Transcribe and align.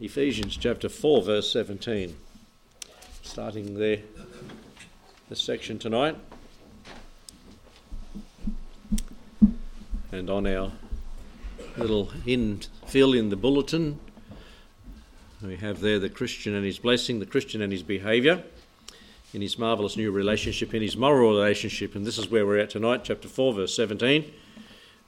Ephesians 0.00 0.56
chapter 0.56 0.88
4, 0.88 1.22
verse 1.22 1.52
17. 1.52 2.16
Starting 3.22 3.78
there, 3.78 4.00
this 5.28 5.40
section 5.40 5.78
tonight. 5.78 6.16
And 10.10 10.28
on 10.28 10.48
our 10.48 10.72
little 11.76 12.10
in, 12.26 12.60
fill 12.86 13.14
in 13.14 13.28
the 13.28 13.36
bulletin, 13.36 14.00
we 15.40 15.56
have 15.58 15.80
there 15.80 16.00
the 16.00 16.10
Christian 16.10 16.56
and 16.56 16.64
his 16.64 16.80
blessing, 16.80 17.20
the 17.20 17.26
Christian 17.26 17.62
and 17.62 17.70
his 17.70 17.84
behaviour, 17.84 18.42
in 19.32 19.42
his 19.42 19.60
marvellous 19.60 19.96
new 19.96 20.10
relationship, 20.10 20.74
in 20.74 20.82
his 20.82 20.96
moral 20.96 21.30
relationship. 21.30 21.94
And 21.94 22.04
this 22.04 22.18
is 22.18 22.28
where 22.28 22.44
we're 22.44 22.58
at 22.58 22.70
tonight, 22.70 23.02
chapter 23.04 23.28
4, 23.28 23.54
verse 23.54 23.76
17. 23.76 24.32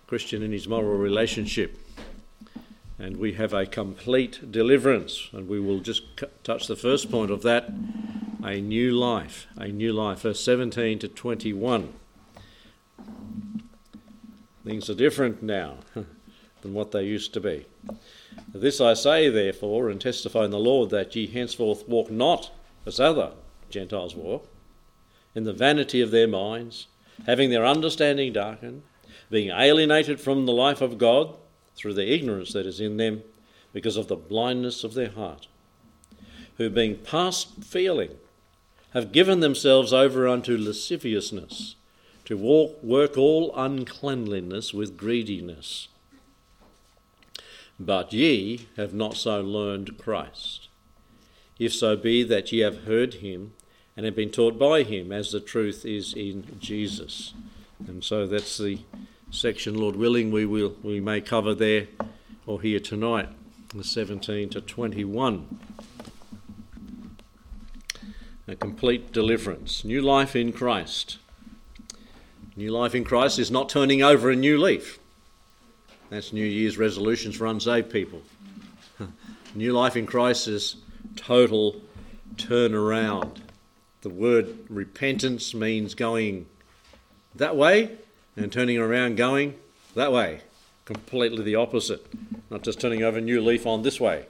Christian 0.06 0.44
in 0.44 0.52
his 0.52 0.68
moral 0.68 0.96
relationship 0.96 1.76
and 2.98 3.18
we 3.18 3.32
have 3.34 3.52
a 3.52 3.66
complete 3.66 4.50
deliverance. 4.50 5.28
And 5.32 5.48
we 5.48 5.60
will 5.60 5.80
just 5.80 6.02
touch 6.44 6.66
the 6.66 6.76
first 6.76 7.10
point 7.10 7.30
of 7.30 7.42
that 7.42 7.70
a 8.42 8.60
new 8.60 8.92
life. 8.92 9.46
A 9.56 9.68
new 9.68 9.92
life. 9.92 10.20
Verse 10.20 10.40
17 10.40 11.00
to 11.00 11.08
21. 11.08 11.92
Things 14.64 14.90
are 14.90 14.94
different 14.94 15.42
now 15.42 15.76
than 15.94 16.74
what 16.74 16.92
they 16.92 17.04
used 17.04 17.34
to 17.34 17.40
be. 17.40 17.66
This 18.52 18.80
I 18.80 18.94
say, 18.94 19.28
therefore, 19.28 19.90
and 19.90 20.00
testify 20.00 20.44
in 20.44 20.50
the 20.50 20.58
Lord 20.58 20.90
that 20.90 21.14
ye 21.14 21.26
henceforth 21.26 21.86
walk 21.86 22.10
not 22.10 22.50
as 22.84 22.98
other 22.98 23.32
Gentiles 23.68 24.14
walk, 24.14 24.48
in 25.34 25.44
the 25.44 25.52
vanity 25.52 26.00
of 26.00 26.10
their 26.10 26.28
minds, 26.28 26.86
having 27.26 27.50
their 27.50 27.66
understanding 27.66 28.32
darkened, 28.32 28.82
being 29.30 29.50
alienated 29.50 30.20
from 30.20 30.46
the 30.46 30.52
life 30.52 30.80
of 30.80 30.98
God 30.98 31.36
through 31.76 31.94
the 31.94 32.12
ignorance 32.12 32.52
that 32.52 32.66
is 32.66 32.80
in 32.80 32.96
them 32.96 33.22
because 33.72 33.96
of 33.96 34.08
the 34.08 34.16
blindness 34.16 34.84
of 34.84 34.94
their 34.94 35.10
heart, 35.10 35.46
who 36.56 36.70
being 36.70 36.96
past 36.96 37.62
feeling 37.62 38.10
have 38.94 39.12
given 39.12 39.40
themselves 39.40 39.92
over 39.92 40.26
unto 40.26 40.56
lasciviousness, 40.56 41.74
to 42.24 42.36
walk, 42.36 42.82
work 42.82 43.18
all 43.18 43.54
uncleanliness 43.54 44.72
with 44.72 44.96
greediness. 44.96 45.88
But 47.78 48.12
ye 48.12 48.68
have 48.76 48.94
not 48.94 49.16
so 49.16 49.42
learned 49.42 49.98
Christ. 49.98 50.68
If 51.58 51.74
so 51.74 51.94
be 51.96 52.22
that 52.22 52.50
ye 52.52 52.60
have 52.60 52.84
heard 52.84 53.14
him 53.14 53.52
and 53.96 54.06
have 54.06 54.16
been 54.16 54.30
taught 54.30 54.58
by 54.58 54.82
him, 54.82 55.12
as 55.12 55.32
the 55.32 55.40
truth 55.40 55.84
is 55.84 56.14
in 56.14 56.56
Jesus. 56.58 57.34
And 57.86 58.02
so 58.02 58.26
that's 58.26 58.58
the 58.58 58.78
section, 59.30 59.74
Lord 59.74 59.96
willing, 59.96 60.30
we 60.30 60.46
will 60.46 60.76
we 60.82 61.00
may 61.00 61.20
cover 61.20 61.54
there 61.54 61.88
or 62.46 62.60
here 62.60 62.80
tonight, 62.80 63.28
the 63.74 63.84
17 63.84 64.50
to 64.50 64.60
21. 64.60 65.58
A 68.48 68.54
complete 68.54 69.12
deliverance, 69.12 69.84
new 69.84 70.00
life 70.00 70.36
in 70.36 70.52
Christ. 70.52 71.18
New 72.54 72.70
life 72.70 72.94
in 72.94 73.04
Christ 73.04 73.38
is 73.38 73.50
not 73.50 73.68
turning 73.68 74.02
over 74.02 74.30
a 74.30 74.36
new 74.36 74.56
leaf. 74.56 74.98
That's 76.08 76.32
New 76.32 76.46
Year's 76.46 76.78
resolutions 76.78 77.36
for 77.36 77.46
unsaved 77.46 77.90
people. 77.90 78.22
New 79.54 79.72
life 79.72 79.96
in 79.96 80.06
Christ 80.06 80.46
is 80.46 80.76
total 81.16 81.82
turnaround. 82.36 83.38
The 84.02 84.10
word 84.10 84.56
repentance 84.68 85.52
means 85.52 85.94
going 85.94 86.46
that 87.34 87.56
way 87.56 87.98
and 88.36 88.52
turning 88.52 88.78
around 88.78 89.16
going 89.16 89.54
that 89.94 90.12
way. 90.12 90.40
Completely 90.84 91.42
the 91.42 91.56
opposite. 91.56 92.06
Not 92.50 92.62
just 92.62 92.80
turning 92.80 93.02
over 93.02 93.18
a 93.18 93.20
new 93.20 93.40
leaf 93.40 93.66
on 93.66 93.82
this 93.82 93.98
way. 93.98 94.26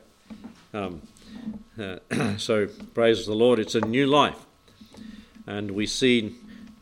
Um, 0.73 1.03
uh, 1.79 1.99
so, 2.39 2.69
praise 2.95 3.27
the 3.27 3.35
Lord, 3.35 3.59
it's 3.59 3.75
a 3.75 3.81
new 3.81 4.07
life. 4.07 4.47
And 5.47 5.73
we 5.73 5.87
see 5.87 6.35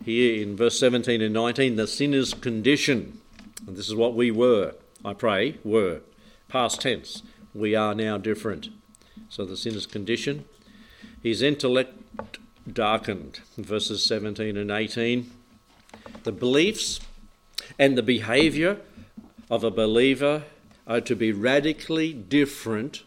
here 0.05 0.43
in 0.43 0.57
verse 0.57 0.79
17 0.79 1.21
and 1.21 1.35
19 1.35 1.77
the 1.77 1.87
sinner's 1.87 2.35
condition. 2.35 3.21
And 3.67 3.77
this 3.77 3.89
is 3.89 3.95
what 3.95 4.15
we 4.15 4.31
were, 4.31 4.75
I 5.05 5.15
pray, 5.15 5.59
were. 5.65 6.01
Past 6.49 6.83
tense. 6.83 7.23
We 7.55 7.75
are 7.75 7.95
now 7.95 8.19
different. 8.19 8.69
So, 9.29 9.45
the 9.45 9.57
sinner's 9.57 9.87
condition. 9.87 10.45
His 11.23 11.43
intellect 11.43 11.99
darkened. 12.71 13.41
Verses 13.57 14.05
17 14.05 14.57
and 14.57 14.71
18. 14.71 15.31
The 16.23 16.33
beliefs 16.33 17.01
and 17.79 17.99
the 17.99 18.03
behavior 18.03 18.79
of 19.51 19.65
a 19.65 19.71
believer 19.71 20.45
are 20.87 21.01
to 21.01 21.17
be 21.17 21.33
radically 21.33 22.13
different 22.13 23.03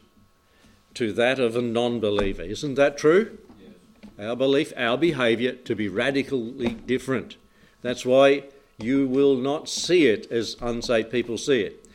to 0.93 1.13
that 1.13 1.39
of 1.39 1.55
a 1.55 1.61
non 1.61 1.99
believer. 1.99 2.41
Isn't 2.41 2.75
that 2.75 2.97
true? 2.97 3.37
Yes. 3.61 4.27
Our 4.27 4.35
belief, 4.35 4.73
our 4.75 4.97
behavior 4.97 5.53
to 5.53 5.75
be 5.75 5.87
radically 5.87 6.69
different. 6.69 7.37
That's 7.81 8.05
why 8.05 8.43
you 8.79 9.07
will 9.07 9.35
not 9.35 9.69
see 9.69 10.07
it 10.07 10.31
as 10.31 10.55
unsaved 10.61 11.11
people 11.11 11.37
see 11.37 11.61
it. 11.61 11.85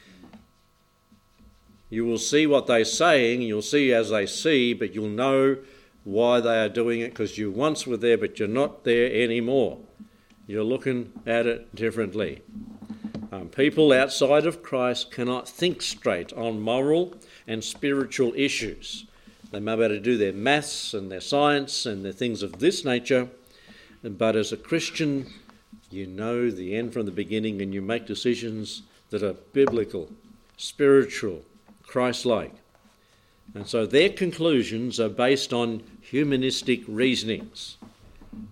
You 1.90 2.06
will 2.06 2.18
see 2.18 2.46
what 2.46 2.66
they're 2.66 2.84
saying, 2.84 3.42
you'll 3.42 3.60
see 3.60 3.92
as 3.92 4.10
they 4.10 4.26
see, 4.26 4.72
but 4.72 4.94
you'll 4.94 5.08
know 5.08 5.58
why 6.04 6.40
they 6.40 6.64
are 6.64 6.68
doing 6.68 7.00
it 7.00 7.10
because 7.10 7.38
you 7.38 7.50
once 7.50 7.86
were 7.86 7.96
there, 7.96 8.16
but 8.16 8.38
you're 8.38 8.48
not 8.48 8.84
there 8.84 9.12
anymore. 9.12 9.78
You're 10.48 10.64
looking 10.64 11.12
at 11.24 11.46
it 11.46 11.72
differently. 11.74 12.42
Um, 13.30 13.48
people 13.48 13.92
outside 13.92 14.44
of 14.44 14.62
Christ 14.62 15.12
cannot 15.12 15.48
think 15.48 15.80
straight 15.82 16.32
on 16.32 16.60
moral 16.60 17.14
and 17.46 17.62
spiritual 17.62 18.32
issues. 18.34 19.06
They 19.52 19.60
may 19.60 19.76
be 19.76 19.84
able 19.84 19.94
to 19.94 20.00
do 20.00 20.18
their 20.18 20.32
maths 20.32 20.94
and 20.94 21.12
their 21.12 21.20
science 21.20 21.86
and 21.86 22.04
their 22.04 22.12
things 22.12 22.42
of 22.42 22.58
this 22.58 22.84
nature, 22.84 23.28
but 24.02 24.34
as 24.34 24.50
a 24.50 24.56
Christian, 24.56 25.26
you 25.90 26.06
know 26.08 26.50
the 26.50 26.74
end 26.74 26.92
from 26.92 27.06
the 27.06 27.12
beginning 27.12 27.62
and 27.62 27.72
you 27.72 27.80
make 27.80 28.06
decisions 28.06 28.82
that 29.10 29.22
are 29.22 29.34
biblical, 29.52 30.10
spiritual, 30.56 31.42
Christ 31.84 32.26
like. 32.26 32.54
And 33.54 33.66
so 33.68 33.86
their 33.86 34.08
conclusions 34.08 34.98
are 34.98 35.08
based 35.08 35.52
on 35.52 35.84
humanistic 36.00 36.82
reasonings 36.88 37.76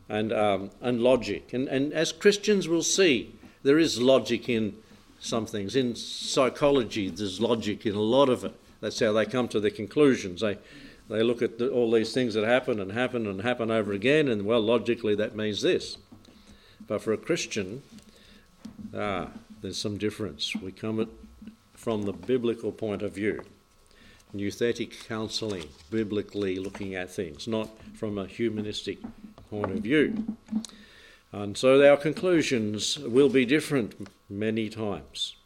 and, 0.08 0.32
um, 0.32 0.70
and 0.80 1.00
logic. 1.00 1.52
And, 1.52 1.68
and 1.68 1.92
as 1.92 2.12
Christians 2.12 2.68
will 2.68 2.82
see, 2.82 3.34
there 3.62 3.78
is 3.78 4.00
logic 4.00 4.48
in 4.48 4.76
some 5.20 5.46
things. 5.46 5.76
In 5.76 5.94
psychology, 5.94 7.10
there's 7.10 7.40
logic 7.40 7.86
in 7.86 7.94
a 7.94 8.00
lot 8.00 8.28
of 8.28 8.44
it. 8.44 8.54
That's 8.80 8.98
how 8.98 9.12
they 9.12 9.26
come 9.26 9.48
to 9.48 9.60
their 9.60 9.70
conclusions. 9.70 10.40
They, 10.40 10.58
they 11.08 11.22
look 11.22 11.42
at 11.42 11.58
the, 11.58 11.68
all 11.70 11.90
these 11.90 12.12
things 12.12 12.34
that 12.34 12.44
happen 12.44 12.80
and 12.80 12.92
happen 12.92 13.26
and 13.26 13.42
happen 13.42 13.70
over 13.70 13.92
again, 13.92 14.28
and 14.28 14.46
well, 14.46 14.60
logically, 14.60 15.14
that 15.16 15.36
means 15.36 15.60
this. 15.60 15.98
But 16.86 17.02
for 17.02 17.12
a 17.12 17.18
Christian, 17.18 17.82
ah, 18.96 19.28
there's 19.60 19.76
some 19.76 19.98
difference. 19.98 20.56
We 20.56 20.72
come 20.72 21.00
at, 21.00 21.08
from 21.74 22.02
the 22.02 22.12
biblical 22.12 22.72
point 22.72 23.02
of 23.02 23.14
view. 23.14 23.42
Nouthetic 24.34 25.06
counselling, 25.08 25.66
biblically 25.90 26.56
looking 26.56 26.94
at 26.94 27.10
things, 27.10 27.48
not 27.48 27.68
from 27.94 28.16
a 28.16 28.26
humanistic 28.26 28.98
point 29.50 29.72
of 29.72 29.78
view. 29.78 30.36
And 31.32 31.56
so 31.56 31.84
our 31.88 31.96
conclusions 31.96 32.98
will 32.98 33.28
be 33.28 33.44
different 33.44 34.08
many 34.28 34.68
times. 34.68 35.36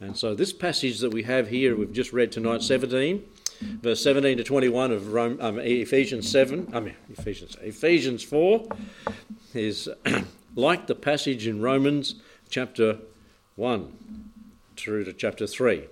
And 0.00 0.16
so 0.16 0.34
this 0.34 0.52
passage 0.52 0.98
that 1.00 1.12
we 1.12 1.22
have 1.22 1.48
here, 1.48 1.76
we've 1.76 1.92
just 1.92 2.12
read 2.12 2.32
tonight, 2.32 2.62
17, 2.62 3.22
verse 3.60 4.02
17 4.02 4.38
to 4.38 4.44
21 4.44 4.92
of 4.92 5.12
Rome, 5.12 5.38
um, 5.40 5.58
Ephesians 5.58 6.30
7, 6.30 6.68
I 6.72 6.80
mean, 6.80 6.94
Ephesians, 7.10 7.56
Ephesians 7.62 8.22
4, 8.22 8.66
is 9.54 9.88
like 10.56 10.86
the 10.86 10.94
passage 10.94 11.46
in 11.46 11.62
Romans 11.62 12.16
chapter 12.50 12.98
1 13.56 14.30
through 14.76 15.04
to 15.04 15.12
chapter 15.12 15.46
3. 15.46 15.84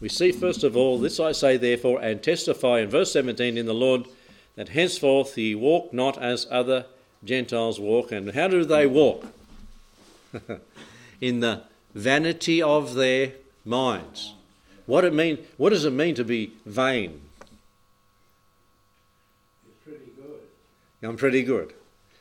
We 0.00 0.08
see, 0.08 0.30
first 0.30 0.62
of 0.62 0.76
all, 0.76 0.98
this 0.98 1.18
I 1.18 1.32
say 1.32 1.56
therefore, 1.56 2.00
and 2.00 2.22
testify 2.22 2.80
in 2.80 2.90
verse 2.90 3.12
17 3.12 3.56
in 3.56 3.66
the 3.66 3.74
Lord, 3.74 4.06
that 4.56 4.70
henceforth 4.70 5.36
he 5.36 5.54
walk 5.54 5.92
not 5.92 6.20
as 6.20 6.46
other 6.50 6.86
Gentiles 7.24 7.78
walk. 7.78 8.10
And 8.10 8.32
how 8.32 8.48
do 8.48 8.64
they 8.64 8.86
walk? 8.86 9.26
in 11.20 11.40
the 11.40 11.62
vanity 11.94 12.62
of 12.62 12.94
their 12.94 13.32
minds. 13.64 14.34
What 14.86 15.04
it 15.04 15.14
mean? 15.14 15.38
What 15.56 15.70
does 15.70 15.84
it 15.84 15.92
mean 15.92 16.14
to 16.16 16.24
be 16.24 16.52
vain? 16.64 17.20
Pretty 19.84 20.10
good. 20.16 20.40
I'm 21.08 21.16
pretty 21.16 21.42
good. 21.42 21.70
It 21.70 21.76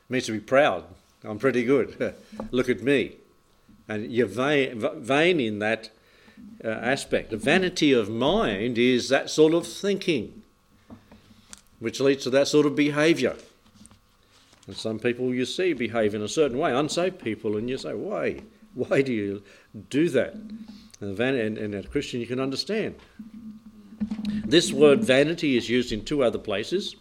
means 0.10 0.26
to 0.26 0.32
be 0.32 0.40
proud. 0.40 0.86
I'm 1.24 1.40
pretty 1.40 1.64
good. 1.64 2.16
Look 2.52 2.70
at 2.70 2.82
me. 2.82 3.18
And 3.88 4.12
you're 4.12 4.28
vain, 4.28 4.84
vain 4.96 5.40
in 5.40 5.60
that 5.60 5.90
uh, 6.64 6.70
aspect. 6.70 7.30
The 7.30 7.38
vanity 7.38 7.92
of 7.92 8.10
mind 8.10 8.78
is 8.78 9.10
that 9.10 9.30
sort 9.30 9.54
of 9.54 9.68
thinking, 9.68 10.42
which 11.86 12.00
leads 12.00 12.24
to 12.24 12.32
that 12.32 12.48
sort 12.48 12.66
of 12.66 12.76
behaviour. 12.76 13.36
And 14.66 14.76
some 14.76 14.98
people 14.98 15.36
you 15.36 15.46
see 15.46 15.72
behave 15.74 16.16
in 16.16 16.24
a 16.24 16.28
certain 16.28 16.58
way, 16.58 16.74
unsaved 16.74 17.20
people, 17.20 17.58
and 17.58 17.70
you 17.70 17.78
say, 17.78 17.94
why? 17.94 18.42
Why 18.74 19.04
do 19.04 19.14
you 19.14 19.44
do 19.92 20.10
that? 20.10 20.34
And, 21.00 21.20
and, 21.20 21.60
and 21.60 21.76
as 21.76 21.86
a 21.86 21.88
Christian, 21.88 22.22
you 22.22 22.26
can 22.26 22.40
understand. 22.40 22.96
This 24.48 24.74
word 24.74 25.04
vanity 25.04 25.58
is 25.58 25.70
used 25.70 25.92
in 25.92 26.04
two 26.04 26.24
other 26.24 26.40
places. 26.40 26.96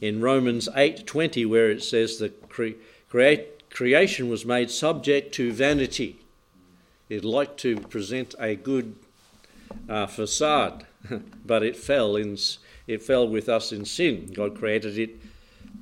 In 0.00 0.22
Romans 0.22 0.66
8:20 0.74 1.46
where 1.46 1.70
it 1.70 1.82
says 1.82 2.16
the 2.16 2.30
cre- 2.48 2.80
creation 3.68 4.30
was 4.30 4.46
made 4.46 4.70
subject 4.70 5.34
to 5.34 5.52
vanity. 5.52 6.20
It 7.10 7.22
liked 7.22 7.58
to 7.58 7.80
present 7.80 8.34
a 8.38 8.56
good 8.56 8.96
uh, 9.90 10.06
facade, 10.06 10.86
but 11.44 11.62
it 11.62 11.76
fell 11.76 12.16
in 12.16 12.38
it 12.86 13.02
fell 13.02 13.28
with 13.28 13.48
us 13.48 13.72
in 13.72 13.84
sin. 13.84 14.30
God 14.34 14.56
created 14.56 14.98
it 14.98 15.20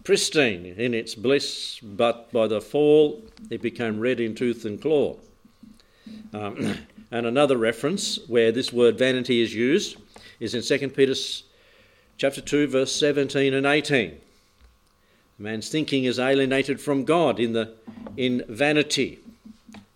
pristine 0.05 0.67
in 0.67 0.95
its 0.95 1.15
bliss, 1.15 1.81
but 1.81 2.31
by 2.33 2.47
the 2.47 2.61
fall 2.61 3.23
it 3.51 3.63
became 3.63 4.01
red 4.01 4.21
in 4.21 4.35
tooth 4.35 4.65
and 4.65 4.81
claw. 4.81 5.17
Um, 6.33 6.77
and 7.11 7.27
another 7.27 7.57
reference 7.57 8.19
where 8.29 8.53
this 8.53 8.73
word 8.73 8.99
vanity 8.99 9.41
is 9.41 9.55
used 9.55 9.97
is 10.41 10.55
in 10.55 10.63
2 10.63 10.89
Peter 10.91 11.15
chapter 12.19 12.41
2 12.41 12.69
verse 12.69 12.93
17 12.93 13.55
and 13.55 13.67
18. 13.67 14.19
Man's 15.39 15.69
thinking 15.69 16.05
is 16.05 16.19
alienated 16.19 16.81
from 16.81 17.05
God 17.05 17.41
in 17.41 17.53
the 17.55 17.75
in 18.17 18.45
vanity. 18.49 19.19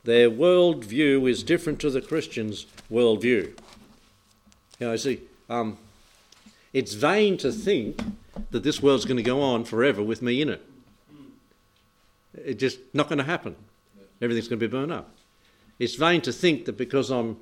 Their 0.04 0.30
world 0.30 0.84
view 0.84 1.26
is 1.26 1.42
different 1.42 1.80
to 1.80 1.90
the 1.90 2.00
Christian's 2.00 2.66
world 2.88 3.22
view. 3.22 3.54
You 4.80 4.88
know, 4.88 4.96
see, 4.96 5.20
um, 5.48 5.78
it's 6.78 6.94
vain 6.94 7.36
to 7.38 7.50
think 7.50 8.00
that 8.52 8.62
this 8.62 8.80
world's 8.80 9.04
going 9.04 9.16
to 9.16 9.22
go 9.24 9.42
on 9.42 9.64
forever 9.64 10.00
with 10.00 10.22
me 10.22 10.40
in 10.40 10.48
it. 10.48 10.64
It's 12.34 12.60
just 12.60 12.78
not 12.94 13.08
going 13.08 13.18
to 13.18 13.24
happen. 13.24 13.56
Everything's 14.22 14.46
going 14.46 14.60
to 14.60 14.68
be 14.68 14.70
burned 14.70 14.92
up. 14.92 15.10
It's 15.80 15.96
vain 15.96 16.20
to 16.20 16.32
think 16.32 16.66
that 16.66 16.76
because 16.76 17.10
I'm 17.10 17.38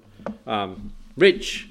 um, 0.46 0.94
rich, 1.18 1.68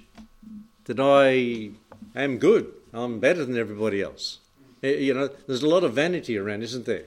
that 0.83 0.99
I 0.99 1.71
am 2.15 2.37
good. 2.37 2.71
I'm 2.93 3.19
better 3.19 3.43
than 3.43 3.57
everybody 3.57 3.99
else. 3.99 4.37
You 4.83 5.15
know, 5.15 5.29
there's 5.47 5.63
a 5.63 5.67
lot 5.67 5.83
of 5.83 5.93
vanity 5.93 6.37
around, 6.37 6.61
isn't 6.61 6.85
there? 6.85 7.05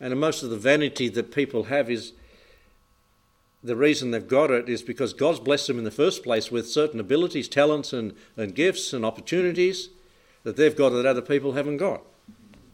And 0.00 0.18
most 0.18 0.42
of 0.42 0.50
the 0.50 0.56
vanity 0.56 1.08
that 1.10 1.30
people 1.32 1.64
have 1.64 1.88
is 1.88 2.14
the 3.62 3.76
reason 3.76 4.10
they've 4.10 4.26
got 4.26 4.50
it 4.50 4.68
is 4.68 4.82
because 4.82 5.12
God's 5.12 5.40
blessed 5.40 5.68
them 5.68 5.78
in 5.78 5.84
the 5.84 5.90
first 5.90 6.22
place 6.22 6.50
with 6.50 6.68
certain 6.68 7.00
abilities, 7.00 7.48
talents, 7.48 7.92
and, 7.92 8.14
and 8.36 8.54
gifts 8.54 8.92
and 8.92 9.04
opportunities 9.04 9.88
that 10.44 10.56
they've 10.56 10.76
got 10.76 10.90
that 10.90 11.06
other 11.06 11.22
people 11.22 11.52
haven't 11.52 11.78
got. 11.78 12.02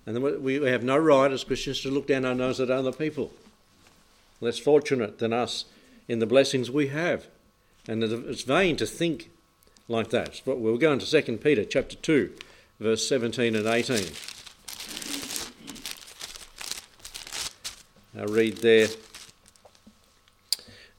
And 0.05 0.23
we 0.43 0.55
have 0.67 0.83
no 0.83 0.99
right 0.99 1.31
as 1.31 1.45
Christians 1.45 1.81
to 1.83 1.91
look 1.91 2.07
down 2.07 2.25
our 2.25 2.35
nose 2.35 2.61
at 2.61 2.71
other 2.71 2.93
people, 2.93 3.33
less 4.41 4.59
fortunate 4.59 5.19
than 5.19 5.33
us 5.33 5.67
in 6.09 6.19
the 6.19 6.27
blessings 6.27 6.71
we 6.71 6.89
have. 6.89 7.29
And 7.89 8.03
it's 8.03 8.43
vain 8.43 8.77
to 8.77 8.87
think 8.87 9.31
like 9.89 10.11
that. 10.11 10.43
But 10.45 10.59
we'll 10.59 10.77
go 10.77 10.93
into 10.93 11.23
2 11.23 11.39
Peter 11.39 11.65
chapter 11.65 11.97
2, 11.97 12.33
verse 12.81 13.09
17 13.09 13.55
and 13.55 13.67
18. 13.67 14.13
I 18.19 18.25
read 18.25 18.59
there. 18.59 18.89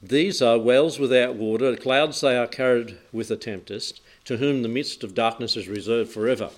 These 0.06 0.42
are 0.42 0.58
wells 0.58 0.98
without 0.98 1.36
water, 1.36 1.74
clouds 1.76 2.20
they 2.20 2.36
are 2.36 2.46
carried 2.46 2.98
with 3.10 3.30
a 3.30 3.36
tempest, 3.36 4.02
to 4.26 4.36
whom 4.36 4.62
the 4.62 4.68
midst 4.68 5.02
of 5.02 5.14
darkness 5.14 5.56
is 5.56 5.66
reserved 5.66 6.12
forever. 6.12 6.50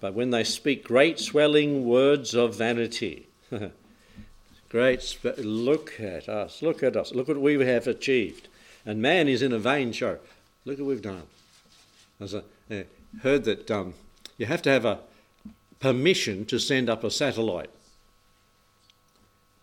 But 0.00 0.14
when 0.14 0.30
they 0.30 0.42
speak 0.42 0.82
great 0.82 1.20
swelling 1.20 1.84
words 1.84 2.34
of 2.34 2.56
vanity, 2.56 3.28
great, 4.68 5.16
look 5.38 6.00
at 6.00 6.28
us, 6.28 6.62
look 6.62 6.82
at 6.82 6.96
us, 6.96 7.14
look 7.14 7.28
what 7.28 7.40
we 7.40 7.64
have 7.64 7.86
achieved. 7.86 8.48
And 8.84 9.00
man 9.00 9.28
is 9.28 9.40
in 9.40 9.52
a 9.52 9.58
vain 9.60 9.92
show. 9.92 10.18
Look 10.64 10.78
what 10.78 10.88
we've 10.88 11.00
done. 11.00 11.22
As 12.18 12.34
I 12.34 12.86
heard 13.22 13.44
that 13.44 13.70
um, 13.70 13.94
you 14.36 14.46
have 14.46 14.62
to 14.62 14.70
have 14.70 14.84
a 14.84 14.98
permission 15.78 16.44
to 16.46 16.58
send 16.58 16.90
up 16.90 17.04
a 17.04 17.10
satellite 17.12 17.70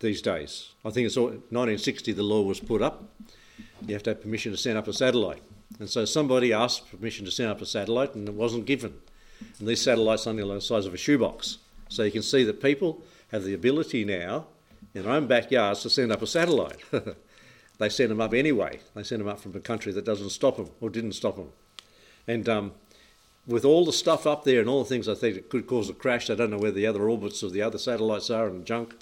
these 0.02 0.20
days. 0.20 0.72
I 0.84 0.90
think 0.90 1.06
it's 1.06 1.16
1960 1.16 2.12
the 2.12 2.22
law 2.22 2.42
was 2.42 2.60
put 2.60 2.82
up. 2.82 3.04
You 3.86 3.94
have 3.94 4.02
to 4.04 4.10
have 4.10 4.22
permission 4.22 4.52
to 4.52 4.58
send 4.58 4.76
up 4.76 4.86
a 4.86 4.92
satellite. 4.92 5.42
And 5.78 5.88
so 5.88 6.04
somebody 6.04 6.52
asked 6.52 6.90
permission 6.90 7.24
to 7.24 7.30
send 7.30 7.50
up 7.50 7.60
a 7.62 7.66
satellite 7.66 8.14
and 8.14 8.28
it 8.28 8.34
wasn't 8.34 8.66
given. 8.66 9.00
And 9.58 9.66
these 9.66 9.80
satellites 9.80 10.26
are 10.26 10.30
only 10.30 10.44
the 10.44 10.60
size 10.60 10.86
of 10.86 10.94
a 10.94 10.98
shoebox. 10.98 11.58
So 11.88 12.02
you 12.02 12.12
can 12.12 12.22
see 12.22 12.44
that 12.44 12.62
people 12.62 13.02
have 13.30 13.44
the 13.44 13.54
ability 13.54 14.04
now 14.04 14.46
in 14.94 15.02
their 15.02 15.12
own 15.12 15.26
backyards 15.26 15.82
to 15.82 15.90
send 15.90 16.12
up 16.12 16.22
a 16.22 16.26
satellite. 16.26 16.78
they 17.78 17.88
send 17.88 18.10
them 18.10 18.20
up 18.20 18.34
anyway. 18.34 18.80
They 18.94 19.02
send 19.02 19.20
them 19.20 19.28
up 19.28 19.40
from 19.40 19.56
a 19.56 19.60
country 19.60 19.92
that 19.92 20.04
doesn't 20.04 20.30
stop 20.30 20.56
them 20.56 20.70
or 20.80 20.90
didn't 20.90 21.12
stop 21.12 21.36
them. 21.36 21.50
And 22.28 22.48
um, 22.48 22.72
with 23.46 23.64
all 23.64 23.84
the 23.84 23.92
stuff 23.92 24.26
up 24.26 24.44
there 24.44 24.60
and 24.60 24.68
all 24.68 24.82
the 24.82 24.88
things 24.88 25.08
I 25.08 25.14
think 25.14 25.36
it 25.36 25.48
could 25.48 25.66
cause 25.66 25.88
a 25.88 25.94
crash, 25.94 26.30
I 26.30 26.34
don't 26.34 26.50
know 26.50 26.58
where 26.58 26.70
the 26.70 26.86
other 26.86 27.08
orbits 27.08 27.42
of 27.42 27.52
the 27.52 27.62
other 27.62 27.78
satellites 27.78 28.30
are 28.30 28.46
and 28.46 28.64
junk, 28.64 28.94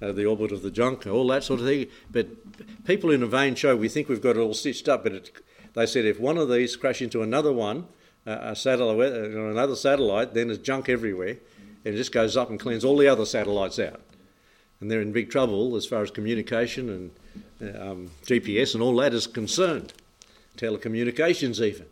uh, 0.00 0.12
the 0.12 0.26
orbit 0.26 0.52
of 0.52 0.62
the 0.62 0.70
junk, 0.70 1.06
all 1.06 1.26
that 1.28 1.44
sort 1.44 1.60
of 1.60 1.66
thing. 1.66 1.86
But 2.10 2.84
people 2.84 3.10
in 3.10 3.22
a 3.22 3.26
vain 3.26 3.54
show, 3.54 3.76
we 3.76 3.88
think 3.88 4.08
we've 4.08 4.20
got 4.20 4.36
it 4.36 4.40
all 4.40 4.54
stitched 4.54 4.88
up, 4.88 5.04
but 5.04 5.12
it, 5.12 5.30
they 5.74 5.86
said 5.86 6.04
if 6.04 6.20
one 6.20 6.38
of 6.38 6.50
these 6.50 6.76
crash 6.76 7.02
into 7.02 7.22
another 7.22 7.52
one, 7.52 7.86
a 8.26 8.56
satellite, 8.56 9.12
uh, 9.12 9.30
another 9.50 9.76
satellite, 9.76 10.34
then 10.34 10.48
there's 10.48 10.58
junk 10.58 10.88
everywhere, 10.88 11.36
and 11.84 11.94
it 11.94 11.96
just 11.96 12.12
goes 12.12 12.36
up 12.36 12.50
and 12.50 12.58
cleans 12.58 12.84
all 12.84 12.96
the 12.96 13.08
other 13.08 13.24
satellites 13.24 13.78
out. 13.78 14.00
And 14.80 14.90
they're 14.90 15.00
in 15.00 15.12
big 15.12 15.30
trouble 15.30 15.76
as 15.76 15.86
far 15.86 16.02
as 16.02 16.10
communication 16.10 16.90
and 17.60 17.76
um, 17.80 18.10
GPS 18.26 18.74
and 18.74 18.82
all 18.82 18.96
that 18.96 19.14
is 19.14 19.26
concerned, 19.26 19.94
telecommunications 20.58 21.64
even. 21.64 21.86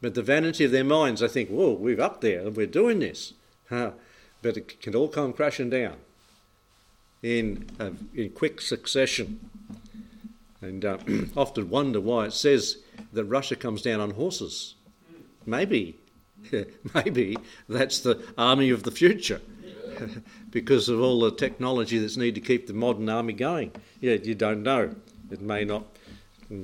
But 0.00 0.14
the 0.14 0.22
vanity 0.22 0.64
of 0.64 0.70
their 0.70 0.84
minds, 0.84 1.20
they 1.20 1.28
think, 1.28 1.50
whoa, 1.50 1.72
we're 1.72 2.00
up 2.00 2.20
there 2.20 2.40
and 2.40 2.56
we're 2.56 2.66
doing 2.66 3.00
this. 3.00 3.34
But 3.68 3.96
it 4.42 4.80
can 4.80 4.94
all 4.94 5.08
come 5.08 5.32
crashing 5.32 5.70
down 5.70 5.96
in, 7.26 7.66
uh, 7.80 7.90
in 8.14 8.30
quick 8.30 8.60
succession. 8.60 9.50
And 10.60 10.84
uh, 10.84 10.98
often 11.36 11.70
wonder 11.70 12.00
why 12.00 12.26
it 12.26 12.32
says 12.32 12.78
that 13.12 13.24
Russia 13.24 13.56
comes 13.56 13.82
down 13.82 14.00
on 14.00 14.10
horses 14.12 14.74
maybe, 15.46 15.96
maybe 16.94 17.36
that's 17.68 18.00
the 18.00 18.22
army 18.36 18.70
of 18.70 18.82
the 18.82 18.90
future 18.90 19.40
because 20.50 20.88
of 20.88 21.00
all 21.00 21.20
the 21.20 21.30
technology 21.30 21.98
that's 21.98 22.16
needed 22.16 22.34
to 22.34 22.46
keep 22.46 22.66
the 22.66 22.72
modern 22.72 23.08
army 23.08 23.32
going. 23.32 23.72
Yeah, 24.00 24.14
you 24.14 24.34
don't 24.34 24.62
know. 24.62 24.94
It 25.30 25.40
may 25.40 25.64
not 25.64 25.84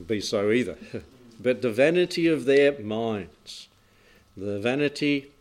be 0.07 0.21
so 0.21 0.51
either. 0.51 0.77
but 1.41 1.63
the 1.63 1.73
vanity 1.73 2.27
of 2.27 2.45
their 2.45 2.79
minds, 2.79 3.69
the 4.37 4.59
vanity, 4.59 5.32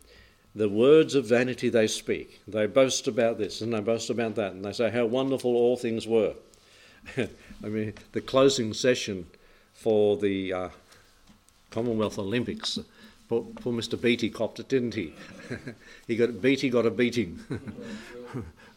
the 0.54 0.68
words 0.68 1.14
of 1.14 1.26
vanity 1.26 1.68
they 1.68 1.86
speak. 1.86 2.40
They 2.46 2.66
boast 2.66 3.08
about 3.08 3.38
this 3.38 3.60
and 3.60 3.72
they 3.72 3.80
boast 3.80 4.10
about 4.10 4.34
that, 4.36 4.52
and 4.52 4.64
they 4.64 4.72
say 4.72 4.90
how 4.90 5.06
wonderful 5.06 5.54
all 5.54 5.76
things 5.76 6.06
were. 6.06 6.34
I 7.16 7.28
mean, 7.66 7.94
the 8.12 8.20
closing 8.20 8.74
session 8.74 9.26
for 9.72 10.16
the 10.16 10.52
uh, 10.52 10.68
Commonwealth 11.70 12.18
Olympics 12.18 12.78
Poor, 13.32 13.46
poor 13.62 13.72
Mr. 13.72 13.98
Beattie 13.98 14.28
copped 14.28 14.60
it, 14.60 14.68
didn't 14.68 14.92
he? 14.92 15.14
he 16.06 16.16
got 16.16 16.42
Beattie 16.42 16.68
got 16.68 16.84
a 16.84 16.90
beating. 16.90 17.36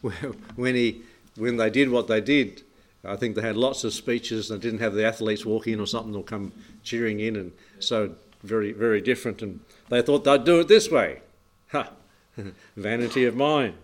when 0.56 0.74
he 0.74 1.02
when 1.36 1.58
they 1.58 1.68
did 1.68 1.90
what 1.90 2.08
they 2.08 2.22
did, 2.22 2.62
I 3.04 3.16
think 3.16 3.36
they 3.36 3.42
had 3.42 3.58
lots 3.58 3.84
of 3.84 3.92
speeches 3.92 4.50
and 4.50 4.62
didn't 4.62 4.78
have 4.78 4.94
the 4.94 5.04
athletes 5.04 5.44
walk 5.44 5.66
in 5.66 5.78
or 5.78 5.86
something 5.86 6.16
or 6.16 6.22
come 6.22 6.52
cheering 6.82 7.20
in, 7.20 7.36
and 7.36 7.52
so 7.80 8.14
very 8.44 8.72
very 8.72 9.02
different. 9.02 9.42
And 9.42 9.60
they 9.90 10.00
thought 10.00 10.24
they'd 10.24 10.44
do 10.44 10.60
it 10.60 10.68
this 10.68 10.90
way. 10.90 11.20
Ha! 11.72 11.90
Vanity 12.76 13.24
of 13.24 13.36
mine. 13.36 13.74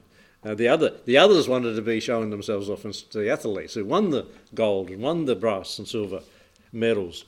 Uh, 0.45 0.55
the 0.55 0.69
other 0.69 0.95
the 1.05 1.17
others 1.17 1.49
wanted 1.49 1.77
to 1.77 1.83
be 1.83 2.01
showing 2.01 2.31
themselves 2.31 2.69
off 2.69 2.83
to 2.83 3.19
the 3.19 3.31
athletes 3.31 3.75
who 3.75 3.85
won 3.85 4.11
the 4.11 4.27
gold 4.55 4.91
and 4.91 5.01
won 5.01 5.25
the 5.25 5.37
brass 5.37 5.79
and 5.79 5.87
silver 5.87 6.21
medals, 6.73 7.25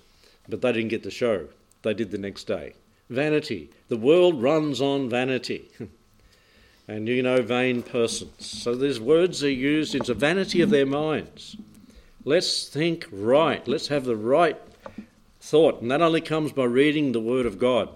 but 0.49 0.61
they 0.61 0.73
didn't 0.73 0.89
get 0.89 1.05
the 1.05 1.11
show. 1.11 1.47
They 1.83 1.95
did 1.95 2.11
the 2.11 2.19
next 2.19 2.45
day 2.45 2.75
vanity. 3.11 3.71
The 3.89 3.97
world 3.97 4.43
runs 4.43 4.81
on 4.81 5.09
vanity. 5.09 5.69
and 6.89 7.09
you 7.09 7.23
know, 7.23 7.43
vain 7.43 7.83
persons. 7.83 8.47
So 8.47 8.75
these 8.75 9.01
words 9.01 9.43
are 9.45 9.51
used 9.51 9.95
into 9.95 10.15
vanity 10.15 10.61
of 10.61 10.71
their 10.71 10.87
minds. 10.87 11.57
Let's 12.25 12.69
think 12.69 13.07
right. 13.13 13.67
Let's 13.67 13.89
have 13.89 14.05
the 14.05 14.17
right 14.17 14.61
thought. 15.41 15.81
And 15.81 15.91
that 15.91 16.03
only 16.03 16.21
comes 16.21 16.53
by 16.53 16.65
reading 16.65 17.13
the 17.13 17.21
Word 17.21 17.47
of 17.47 17.59
God. 17.59 17.91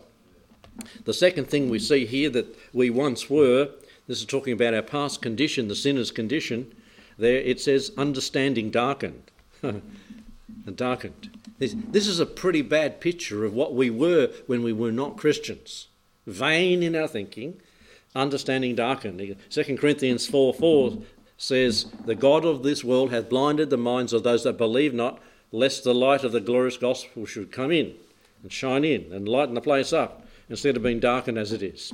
The 1.05 1.15
second 1.15 1.47
thing 1.47 1.69
we 1.69 1.79
see 1.79 2.07
here 2.07 2.31
that 2.31 2.57
we 2.73 2.91
once 2.91 3.29
were, 3.29 3.71
this 4.07 4.21
is 4.21 4.27
talking 4.27 4.53
about 4.53 4.75
our 4.75 4.83
past 4.83 5.21
condition, 5.21 5.69
the 5.69 5.75
sinner's 5.75 6.11
condition. 6.11 6.73
There 7.19 7.37
it 7.37 7.61
says, 7.61 7.93
understanding 7.97 8.71
darkened. 8.71 9.31
darkened. 10.75 11.39
This, 11.59 11.75
this 11.89 12.07
is 12.07 12.21
a 12.21 12.27
pretty 12.27 12.63
bad 12.63 13.01
picture 13.01 13.45
of 13.45 13.55
what 13.55 13.75
we 13.75 13.91
were 13.91 14.31
when 14.47 14.63
we 14.63 14.73
were 14.73 14.93
not 14.93 15.17
Christians. 15.17 15.89
Vain 16.27 16.83
in 16.83 16.95
our 16.95 17.09
thinking, 17.09 17.61
understanding 18.15 18.75
darkened. 18.75 19.37
2 19.51 19.77
Corinthians 19.77 20.27
4 20.27 20.55
4 20.55 20.99
says, 21.37 21.87
The 22.05 22.15
God 22.15 22.45
of 22.45 22.63
this 22.63 22.85
world 22.85 23.11
hath 23.11 23.29
blinded 23.29 23.71
the 23.71 23.77
minds 23.77 24.13
of 24.13 24.23
those 24.23 24.45
that 24.45 24.59
believe 24.59 24.95
not, 24.95 25.21
lest 25.51 25.85
the 25.85 25.95
light 25.95 26.25
of 26.25 26.33
the 26.33 26.41
glorious 26.41 26.77
gospel 26.77 27.27
should 27.27 27.51
come 27.51 27.71
in 27.71 27.95
and 28.43 28.53
shine 28.53 28.85
in 28.85 29.13
and 29.13 29.29
lighten 29.29 29.55
the 29.55 29.61
place 29.61 29.93
up. 29.93 30.27
Instead 30.49 30.77
of 30.77 30.83
being 30.83 31.01
darkened 31.01 31.39
as 31.39 31.53
it 31.53 31.63
is. 31.63 31.93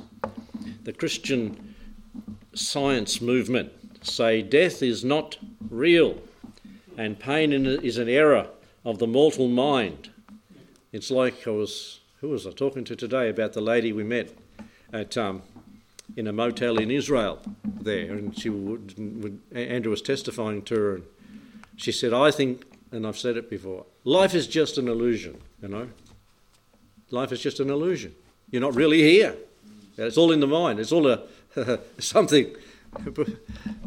The 0.83 0.93
Christian 0.93 1.75
science 2.53 3.21
movement 3.21 3.71
say 4.05 4.41
death 4.41 4.81
is 4.81 5.03
not 5.03 5.37
real 5.69 6.19
and 6.97 7.19
pain 7.19 7.51
is 7.53 7.97
an 7.97 8.07
error 8.07 8.47
of 8.83 8.99
the 8.99 9.07
mortal 9.07 9.47
mind. 9.47 10.09
It's 10.91 11.11
like 11.11 11.47
I 11.47 11.51
was, 11.51 11.99
who 12.21 12.29
was 12.29 12.47
I 12.47 12.51
talking 12.51 12.83
to 12.85 12.95
today 12.95 13.29
about 13.29 13.53
the 13.53 13.61
lady 13.61 13.91
we 13.91 14.03
met 14.03 14.33
at 14.93 15.17
um, 15.17 15.41
in 16.15 16.27
a 16.27 16.33
motel 16.33 16.77
in 16.77 16.91
Israel 16.91 17.41
there, 17.63 18.13
and 18.13 18.37
she 18.37 18.49
would, 18.49 18.93
would, 19.21 19.41
Andrew 19.53 19.91
was 19.91 20.01
testifying 20.01 20.61
to 20.63 20.75
her, 20.75 20.95
and 20.95 21.03
she 21.75 21.91
said, 21.91 22.13
"I 22.13 22.31
think, 22.31 22.63
and 22.91 23.05
I've 23.05 23.17
said 23.17 23.35
it 23.35 23.49
before, 23.49 23.85
life 24.03 24.33
is 24.33 24.47
just 24.47 24.77
an 24.77 24.87
illusion. 24.87 25.41
You 25.61 25.67
know, 25.67 25.89
life 27.09 27.31
is 27.31 27.41
just 27.41 27.59
an 27.59 27.69
illusion. 27.69 28.15
You're 28.51 28.61
not 28.61 28.75
really 28.75 29.01
here. 29.01 29.35
It's 29.97 30.17
all 30.17 30.31
in 30.31 30.39
the 30.39 30.47
mind. 30.47 30.79
It's 30.79 30.91
all 30.91 31.07
a 31.07 31.23
something 31.99 32.55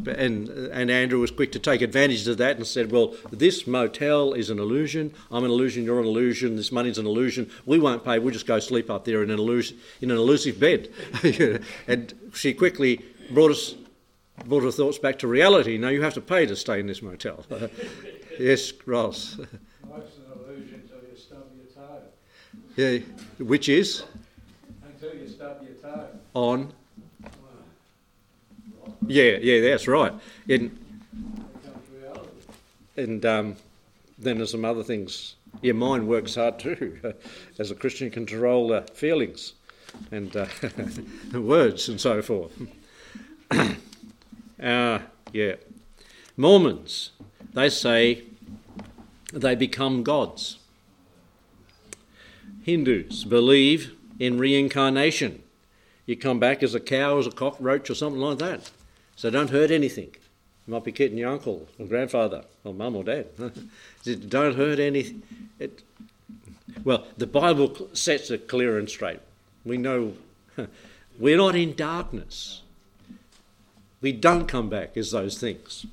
and, 0.06 0.48
and 0.48 0.90
Andrew 0.90 1.20
was 1.20 1.30
quick 1.30 1.52
to 1.52 1.58
take 1.58 1.80
advantage 1.80 2.26
of 2.28 2.38
that 2.38 2.56
and 2.56 2.66
said, 2.66 2.90
Well, 2.90 3.14
this 3.30 3.66
motel 3.66 4.32
is 4.32 4.50
an 4.50 4.58
illusion. 4.58 5.14
I'm 5.30 5.44
an 5.44 5.50
illusion. 5.50 5.84
You're 5.84 6.00
an 6.00 6.06
illusion. 6.06 6.56
This 6.56 6.72
money's 6.72 6.98
an 6.98 7.06
illusion. 7.06 7.50
We 7.66 7.78
won't 7.78 8.04
pay. 8.04 8.18
We'll 8.18 8.32
just 8.32 8.46
go 8.46 8.58
sleep 8.58 8.90
up 8.90 9.04
there 9.04 9.22
in 9.22 9.30
an, 9.30 9.38
illusion, 9.38 9.78
in 10.00 10.10
an 10.10 10.16
elusive 10.16 10.60
bed. 10.60 10.90
and 11.86 12.14
she 12.34 12.54
quickly 12.54 13.04
brought 13.30 13.50
us 13.50 13.74
brought 14.46 14.62
her 14.62 14.70
thoughts 14.70 14.98
back 14.98 15.18
to 15.18 15.26
reality. 15.26 15.78
No, 15.78 15.88
you 15.88 16.02
have 16.02 16.14
to 16.14 16.20
pay 16.20 16.46
to 16.46 16.54
stay 16.54 16.78
in 16.78 16.86
this 16.86 17.02
motel. 17.02 17.44
yes, 18.38 18.72
Ross. 18.86 19.36
Life's 19.36 20.16
an 20.18 20.32
illusion 20.32 20.82
until 20.84 20.98
you 21.10 21.16
stub 21.16 21.44
your 21.56 21.66
toe. 21.74 22.02
Yeah, 22.76 22.98
which 23.44 23.68
is? 23.68 24.04
Stub 25.38 25.62
your 25.62 25.74
toe. 25.74 26.06
On? 26.34 26.72
Yeah, 29.06 29.36
yeah, 29.40 29.70
that's 29.70 29.86
right. 29.86 30.12
And, 30.48 30.76
and 32.96 33.24
um, 33.24 33.56
then 34.18 34.38
there's 34.38 34.50
some 34.50 34.64
other 34.64 34.82
things. 34.82 35.36
Your 35.62 35.76
mind 35.76 36.08
works 36.08 36.34
hard 36.34 36.58
too. 36.58 37.14
As 37.60 37.70
a 37.70 37.76
Christian, 37.76 38.10
control 38.10 38.72
uh, 38.72 38.80
feelings 38.94 39.52
and 40.10 40.36
uh, 40.36 40.46
words 41.32 41.88
and 41.88 42.00
so 42.00 42.20
forth. 42.20 42.60
uh, 43.52 44.98
yeah. 45.32 45.54
Mormons, 46.36 47.12
they 47.54 47.68
say 47.68 48.24
they 49.32 49.54
become 49.54 50.02
gods. 50.02 50.58
Hindus 52.64 53.22
believe 53.22 53.94
in 54.18 54.38
reincarnation. 54.38 55.42
You 56.06 56.16
come 56.16 56.38
back 56.38 56.62
as 56.62 56.74
a 56.74 56.80
cow, 56.80 57.18
as 57.18 57.26
a 57.26 57.30
cockroach, 57.30 57.90
or 57.90 57.94
something 57.94 58.20
like 58.20 58.38
that. 58.38 58.70
So 59.16 59.30
don't 59.30 59.50
hurt 59.50 59.70
anything. 59.70 60.10
You 60.66 60.74
might 60.74 60.84
be 60.84 60.92
kidding 60.92 61.18
your 61.18 61.30
uncle 61.30 61.68
or 61.78 61.86
grandfather 61.86 62.44
or 62.64 62.72
mum 62.72 62.96
or 62.96 63.04
dad. 63.04 63.26
don't 64.28 64.56
hurt 64.56 64.78
anything. 64.78 65.22
Well, 66.84 67.06
the 67.16 67.26
Bible 67.26 67.88
sets 67.92 68.30
it 68.30 68.48
clear 68.48 68.78
and 68.78 68.88
straight. 68.88 69.20
We 69.64 69.76
know 69.76 70.14
we're 71.18 71.36
not 71.36 71.56
in 71.56 71.74
darkness. 71.74 72.62
We 74.00 74.12
don't 74.12 74.46
come 74.46 74.68
back 74.68 74.96
as 74.96 75.10
those 75.10 75.38
things. 75.38 75.86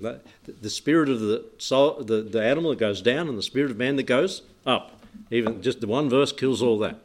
The, 0.00 0.20
the 0.44 0.70
spirit 0.70 1.08
of 1.08 1.20
the 1.20 1.44
soul, 1.58 2.02
the, 2.02 2.22
the 2.22 2.42
animal 2.42 2.70
that 2.70 2.78
goes 2.78 3.02
down, 3.02 3.28
and 3.28 3.36
the 3.36 3.42
spirit 3.42 3.70
of 3.70 3.76
man 3.76 3.96
that 3.96 4.04
goes 4.04 4.42
up. 4.66 5.00
Even 5.30 5.62
just 5.62 5.80
the 5.80 5.86
one 5.86 6.10
verse 6.10 6.32
kills 6.32 6.60
all 6.60 6.78
that. 6.78 6.98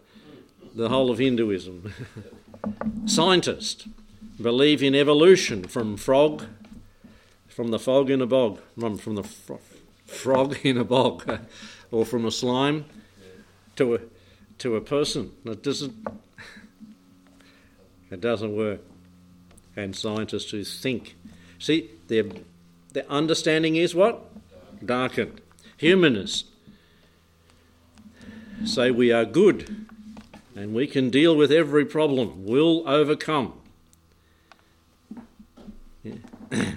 The 0.73 0.89
whole 0.89 1.11
of 1.11 1.19
Hinduism. 1.19 1.93
Scientists 3.05 3.87
believe 4.41 4.81
in 4.81 4.95
evolution 4.95 5.63
from 5.63 5.95
frog, 5.95 6.45
from 7.47 7.69
the 7.69 7.79
fog 7.79 8.09
in 8.09 8.21
a 8.21 8.25
bog, 8.25 8.59
from, 8.77 8.97
from 8.97 9.15
the 9.15 9.23
fro- 9.23 9.59
frog 10.05 10.57
in 10.63 10.77
a 10.77 10.83
bog, 10.83 11.39
or 11.91 12.05
from 12.05 12.25
a 12.25 12.31
slime 12.31 12.85
to 13.75 13.95
a, 13.95 13.99
to 14.57 14.75
a 14.75 14.81
person. 14.81 15.31
It 15.45 15.63
doesn't, 15.63 16.07
it 18.11 18.21
doesn't 18.21 18.55
work. 18.55 18.81
And 19.77 19.95
scientists 19.95 20.51
who 20.51 20.63
think. 20.63 21.15
See, 21.59 21.91
their, 22.07 22.23
their 22.93 23.05
understanding 23.09 23.75
is 23.75 23.93
what? 23.93 24.31
Darkened. 24.85 25.41
Humanists 25.77 26.45
say 28.63 28.91
we 28.91 29.11
are 29.11 29.25
good 29.25 29.87
and 30.55 30.73
we 30.73 30.87
can 30.87 31.09
deal 31.09 31.35
with 31.35 31.51
every 31.51 31.85
problem. 31.85 32.45
We'll 32.45 32.87
overcome. 32.87 33.53
Yeah. 36.03 36.13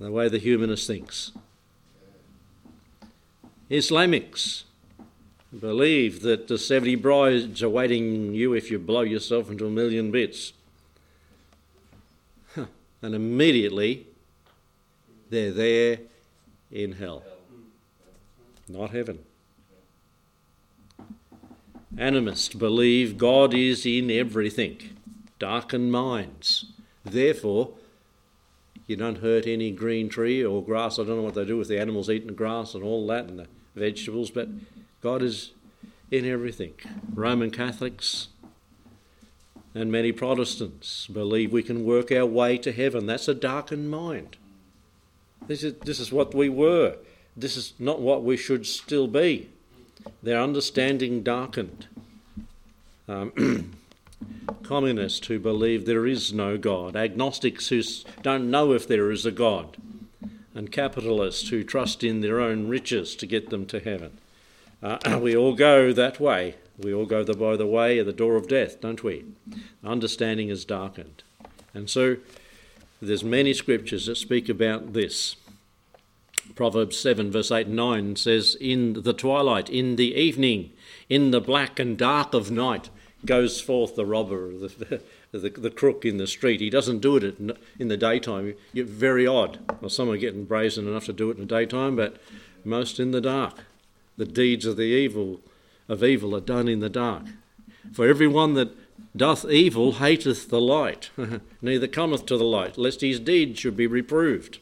the 0.00 0.10
way 0.10 0.28
the 0.28 0.38
humanist 0.38 0.86
thinks. 0.86 1.32
Islamics 3.70 4.64
believe 5.58 6.22
that 6.22 6.48
the 6.48 6.58
70 6.58 6.96
brides 6.96 7.62
are 7.62 7.68
waiting 7.68 8.34
you 8.34 8.52
if 8.52 8.70
you 8.70 8.78
blow 8.78 9.02
yourself 9.02 9.50
into 9.50 9.66
a 9.66 9.70
million 9.70 10.10
bits. 10.10 10.52
And 13.02 13.14
immediately 13.14 14.06
they're 15.30 15.52
there 15.52 15.98
in 16.70 16.92
hell, 16.92 17.22
not 18.68 18.90
heaven. 18.90 19.20
Animists 21.96 22.54
believe 22.54 23.18
God 23.18 23.52
is 23.52 23.84
in 23.84 24.10
everything, 24.10 24.78
darkened 25.38 25.90
minds. 25.90 26.66
Therefore, 27.04 27.72
you 28.86 28.96
don't 28.96 29.18
hurt 29.18 29.46
any 29.46 29.70
green 29.70 30.08
tree 30.08 30.44
or 30.44 30.62
grass. 30.62 30.98
I 30.98 31.04
don't 31.04 31.16
know 31.16 31.22
what 31.22 31.34
they 31.34 31.44
do 31.44 31.56
with 31.56 31.68
the 31.68 31.80
animals 31.80 32.08
eating 32.08 32.28
the 32.28 32.32
grass 32.32 32.74
and 32.74 32.84
all 32.84 33.06
that 33.08 33.26
and 33.26 33.40
the 33.40 33.46
vegetables, 33.74 34.30
but 34.30 34.48
God 35.02 35.22
is 35.22 35.52
in 36.10 36.24
everything. 36.24 36.74
Roman 37.12 37.50
Catholics 37.50 38.28
and 39.74 39.90
many 39.90 40.12
Protestants 40.12 41.06
believe 41.06 41.52
we 41.52 41.62
can 41.62 41.84
work 41.84 42.10
our 42.12 42.26
way 42.26 42.58
to 42.58 42.72
heaven. 42.72 43.06
That's 43.06 43.28
a 43.28 43.34
darkened 43.34 43.90
mind. 43.90 44.36
This 45.46 45.64
is, 45.64 45.74
this 45.84 45.98
is 45.98 46.12
what 46.12 46.34
we 46.34 46.48
were. 46.48 46.96
This 47.36 47.56
is 47.56 47.72
not 47.78 48.00
what 48.00 48.22
we 48.22 48.36
should 48.36 48.66
still 48.66 49.08
be 49.08 49.50
their 50.22 50.40
understanding 50.40 51.22
darkened. 51.22 51.86
Um, 53.08 53.74
communists 54.62 55.26
who 55.26 55.38
believe 55.38 55.84
there 55.84 56.06
is 56.06 56.32
no 56.32 56.56
God, 56.56 56.94
agnostics 56.94 57.68
who 57.68 57.82
don't 58.22 58.50
know 58.50 58.72
if 58.72 58.86
there 58.86 59.10
is 59.10 59.26
a 59.26 59.30
God, 59.30 59.76
and 60.54 60.70
capitalists 60.70 61.48
who 61.48 61.64
trust 61.64 62.04
in 62.04 62.20
their 62.20 62.40
own 62.40 62.68
riches 62.68 63.16
to 63.16 63.26
get 63.26 63.50
them 63.50 63.66
to 63.66 63.80
heaven. 63.80 64.18
Uh, 64.82 65.18
we 65.22 65.36
all 65.36 65.54
go 65.54 65.92
that 65.92 66.20
way. 66.20 66.54
We 66.78 66.94
all 66.94 67.06
go 67.06 67.22
the, 67.22 67.34
by 67.34 67.56
the 67.56 67.66
way 67.66 67.98
of 67.98 68.06
the 68.06 68.12
door 68.12 68.36
of 68.36 68.48
death, 68.48 68.80
don't 68.80 69.02
we? 69.04 69.24
Understanding 69.84 70.48
is 70.48 70.64
darkened. 70.64 71.22
And 71.74 71.90
so 71.90 72.16
there's 73.02 73.24
many 73.24 73.52
scriptures 73.54 74.06
that 74.06 74.16
speak 74.16 74.48
about 74.48 74.92
this. 74.92 75.36
Proverbs 76.54 76.98
7, 76.98 77.30
verse 77.30 77.50
8 77.50 77.66
and 77.66 77.76
9 77.76 78.16
says, 78.16 78.56
In 78.60 79.02
the 79.02 79.12
twilight, 79.12 79.70
in 79.70 79.96
the 79.96 80.14
evening, 80.14 80.72
in 81.08 81.30
the 81.30 81.40
black 81.40 81.78
and 81.78 81.96
dark 81.96 82.34
of 82.34 82.50
night, 82.50 82.90
goes 83.24 83.60
forth 83.60 83.96
the 83.96 84.06
robber, 84.06 84.52
the, 84.56 85.02
the, 85.32 85.50
the 85.50 85.70
crook 85.70 86.04
in 86.04 86.16
the 86.16 86.26
street. 86.26 86.60
He 86.60 86.70
doesn't 86.70 87.00
do 87.00 87.16
it 87.16 87.38
in 87.78 87.88
the 87.88 87.96
daytime. 87.96 88.54
You're 88.72 88.86
very 88.86 89.26
odd. 89.26 89.58
Well, 89.80 89.90
some 89.90 90.08
are 90.08 90.16
getting 90.16 90.44
brazen 90.44 90.88
enough 90.88 91.06
to 91.06 91.12
do 91.12 91.30
it 91.30 91.36
in 91.36 91.46
the 91.46 91.54
daytime, 91.54 91.96
but 91.96 92.16
most 92.64 92.98
in 92.98 93.10
the 93.10 93.20
dark. 93.20 93.64
The 94.16 94.26
deeds 94.26 94.66
of 94.66 94.76
the 94.76 94.82
evil 94.82 95.40
of 95.88 96.04
evil 96.04 96.36
are 96.36 96.40
done 96.40 96.68
in 96.68 96.80
the 96.80 96.88
dark. 96.88 97.24
For 97.92 98.06
every 98.06 98.28
one 98.28 98.54
that 98.54 98.70
doth 99.16 99.44
evil 99.50 99.92
hateth 99.92 100.48
the 100.48 100.60
light, 100.60 101.10
neither 101.62 101.88
cometh 101.88 102.26
to 102.26 102.36
the 102.36 102.44
light, 102.44 102.78
lest 102.78 103.00
his 103.00 103.18
deeds 103.18 103.58
should 103.58 103.76
be 103.76 103.86
reproved. 103.86 104.60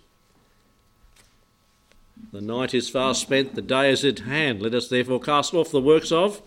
The 2.32 2.40
night 2.40 2.75
is 2.75 2.90
fast 2.90 3.22
spent, 3.22 3.54
the 3.54 3.62
day 3.62 3.90
is 3.90 4.04
at 4.04 4.20
hand. 4.20 4.60
Let 4.60 4.75
us 4.75 4.88
therefore 4.88 5.20
cast 5.20 5.54
off 5.54 5.70
the 5.70 5.80
works 5.80 6.12
of 6.12 6.42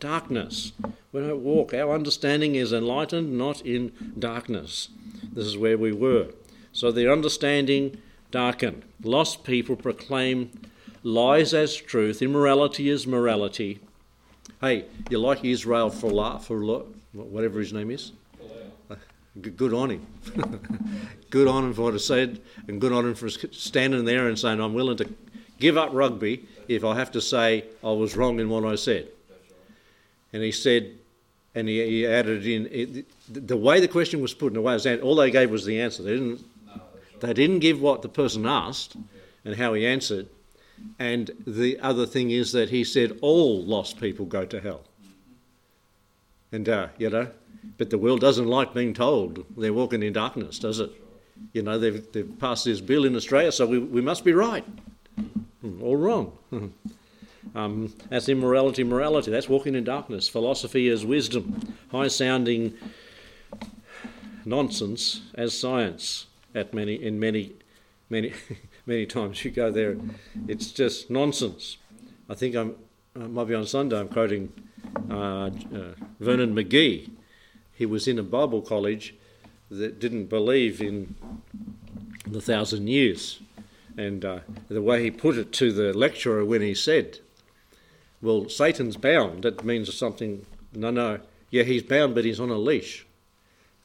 darkness. 0.00 0.72
We 1.12 1.20
don't 1.20 1.42
walk. 1.42 1.72
Our 1.72 1.94
understanding 1.94 2.54
is 2.54 2.72
enlightened, 2.72 3.36
not 3.36 3.60
in 3.62 3.92
darkness. 4.18 4.88
This 5.32 5.46
is 5.46 5.56
where 5.56 5.78
we 5.78 5.92
were. 5.92 6.28
So 6.72 6.90
their 6.90 7.12
understanding 7.12 7.98
darkened. 8.30 8.82
Lost 9.02 9.44
people 9.44 9.76
proclaim 9.76 10.50
lies 11.02 11.54
as 11.54 11.76
truth, 11.76 12.22
immorality 12.22 12.88
as 12.90 13.06
morality. 13.06 13.80
Hey, 14.60 14.86
you 15.10 15.18
like 15.18 15.44
Israel 15.44 15.90
for, 15.90 16.38
for 16.40 16.84
whatever 17.12 17.60
his 17.60 17.72
name 17.72 17.90
is? 17.90 18.12
Good 19.40 19.72
on 19.72 19.90
him. 19.90 20.06
good 21.30 21.48
on 21.48 21.64
him 21.64 21.74
for 21.74 21.82
what 21.82 21.94
he 21.94 21.98
said, 21.98 22.40
and 22.68 22.80
good 22.80 22.92
on 22.92 23.06
him 23.06 23.14
for 23.14 23.28
standing 23.28 24.04
there 24.04 24.28
and 24.28 24.38
saying, 24.38 24.60
I'm 24.60 24.74
willing 24.74 24.98
to 24.98 25.08
give 25.58 25.78
up 25.78 25.90
rugby 25.92 26.46
if 26.68 26.84
I 26.84 26.96
have 26.96 27.12
to 27.12 27.20
say 27.20 27.64
I 27.82 27.90
was 27.90 28.16
wrong 28.16 28.40
in 28.40 28.48
what 28.48 28.64
I 28.64 28.74
said. 28.74 29.08
And 30.32 30.42
he 30.42 30.52
said, 30.52 30.92
and 31.54 31.68
he, 31.68 31.84
he 31.84 32.06
added 32.06 32.46
in 32.46 32.68
it, 32.70 33.06
the 33.28 33.56
way 33.56 33.80
the 33.80 33.88
question 33.88 34.20
was 34.20 34.34
put 34.34 34.48
in 34.48 34.54
the 34.54 34.62
way 34.62 34.74
was 34.74 34.86
all 34.86 35.16
they 35.16 35.30
gave 35.30 35.50
was 35.50 35.64
the 35.64 35.80
answer. 35.80 36.02
They 36.02 36.12
didn't, 36.12 36.44
they 37.20 37.34
didn't 37.34 37.58
give 37.60 37.80
what 37.80 38.02
the 38.02 38.08
person 38.08 38.46
asked 38.46 38.96
and 39.44 39.56
how 39.56 39.74
he 39.74 39.86
answered. 39.86 40.28
And 40.98 41.30
the 41.46 41.78
other 41.80 42.06
thing 42.06 42.30
is 42.30 42.52
that 42.52 42.70
he 42.70 42.84
said 42.84 43.18
all 43.20 43.62
lost 43.62 44.00
people 44.00 44.26
go 44.26 44.44
to 44.46 44.60
hell. 44.60 44.82
And, 46.50 46.68
uh, 46.68 46.88
you 46.98 47.10
know, 47.10 47.28
but 47.78 47.90
the 47.90 47.98
world 47.98 48.20
doesn't 48.20 48.46
like 48.46 48.74
being 48.74 48.94
told 48.94 49.44
they're 49.56 49.72
walking 49.72 50.02
in 50.02 50.12
darkness, 50.12 50.58
does 50.58 50.80
it? 50.80 50.90
You 51.52 51.62
know, 51.62 51.78
they've, 51.78 52.04
they've 52.12 52.38
passed 52.38 52.64
this 52.64 52.80
bill 52.80 53.04
in 53.04 53.16
Australia, 53.16 53.52
so 53.52 53.66
we, 53.66 53.78
we 53.78 54.00
must 54.00 54.24
be 54.24 54.32
right 54.32 54.64
hmm, 55.60 55.82
or 55.82 55.96
wrong. 55.96 56.32
um, 57.54 57.92
that's 58.08 58.28
immorality, 58.28 58.84
morality. 58.84 59.30
That's 59.30 59.48
walking 59.48 59.74
in 59.74 59.84
darkness. 59.84 60.28
Philosophy 60.28 60.88
is 60.88 61.04
wisdom, 61.04 61.76
high 61.90 62.08
sounding 62.08 62.74
nonsense 64.44 65.20
as 65.34 65.58
science 65.58 66.26
at 66.54 66.74
many 66.74 66.94
in 66.94 67.18
many 67.18 67.52
many 68.10 68.32
many 68.86 69.06
times 69.06 69.44
you 69.44 69.50
go 69.50 69.70
there 69.70 69.96
it's 70.48 70.70
just 70.70 71.10
nonsense 71.10 71.76
i 72.28 72.34
think 72.34 72.54
i'm 72.54 72.74
I 73.14 73.26
might 73.26 73.44
be 73.44 73.54
on 73.54 73.66
sunday 73.66 73.98
i'm 73.98 74.08
quoting 74.08 74.52
uh, 75.10 75.46
uh, 75.46 75.50
vernon 76.18 76.54
mcgee 76.54 77.10
he 77.82 77.86
was 77.86 78.06
in 78.06 78.18
a 78.18 78.22
bible 78.22 78.62
college 78.62 79.14
that 79.70 79.98
didn't 79.98 80.26
believe 80.26 80.80
in 80.80 81.14
the 82.26 82.40
thousand 82.40 82.86
years 82.86 83.40
and 83.96 84.24
uh, 84.24 84.38
the 84.68 84.80
way 84.80 85.02
he 85.02 85.10
put 85.10 85.36
it 85.36 85.52
to 85.52 85.72
the 85.72 85.92
lecturer 85.92 86.44
when 86.44 86.62
he 86.62 86.74
said 86.74 87.18
well 88.20 88.48
satan's 88.48 88.96
bound 88.96 89.42
that 89.42 89.64
means 89.64 89.92
something 89.94 90.46
no 90.72 90.90
no 90.90 91.18
yeah 91.50 91.62
he's 91.62 91.82
bound 91.82 92.14
but 92.14 92.24
he's 92.24 92.40
on 92.40 92.50
a 92.50 92.58
leash 92.58 93.04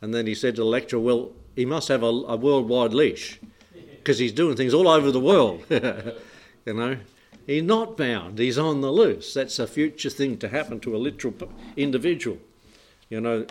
and 0.01 0.13
then 0.13 0.27
he 0.27 0.35
said 0.35 0.55
to 0.55 0.61
the 0.61 0.67
lecturer, 0.67 0.99
Well, 0.99 1.31
he 1.55 1.65
must 1.65 1.87
have 1.87 2.03
a, 2.03 2.07
a 2.07 2.35
worldwide 2.35 2.93
leash 2.93 3.39
because 3.73 4.19
he's 4.19 4.31
doing 4.31 4.55
things 4.55 4.73
all 4.73 4.87
over 4.87 5.11
the 5.11 5.19
world. 5.19 5.63
you 5.69 6.73
know, 6.73 6.97
he's 7.45 7.63
not 7.63 7.97
bound, 7.97 8.37
he's 8.37 8.57
on 8.57 8.81
the 8.81 8.91
loose. 8.91 9.33
That's 9.33 9.59
a 9.59 9.67
future 9.67 10.09
thing 10.09 10.37
to 10.37 10.49
happen 10.49 10.79
to 10.81 10.95
a 10.95 10.97
literal 10.97 11.33
individual. 11.75 12.37
You 13.09 13.21
know, 13.21 13.45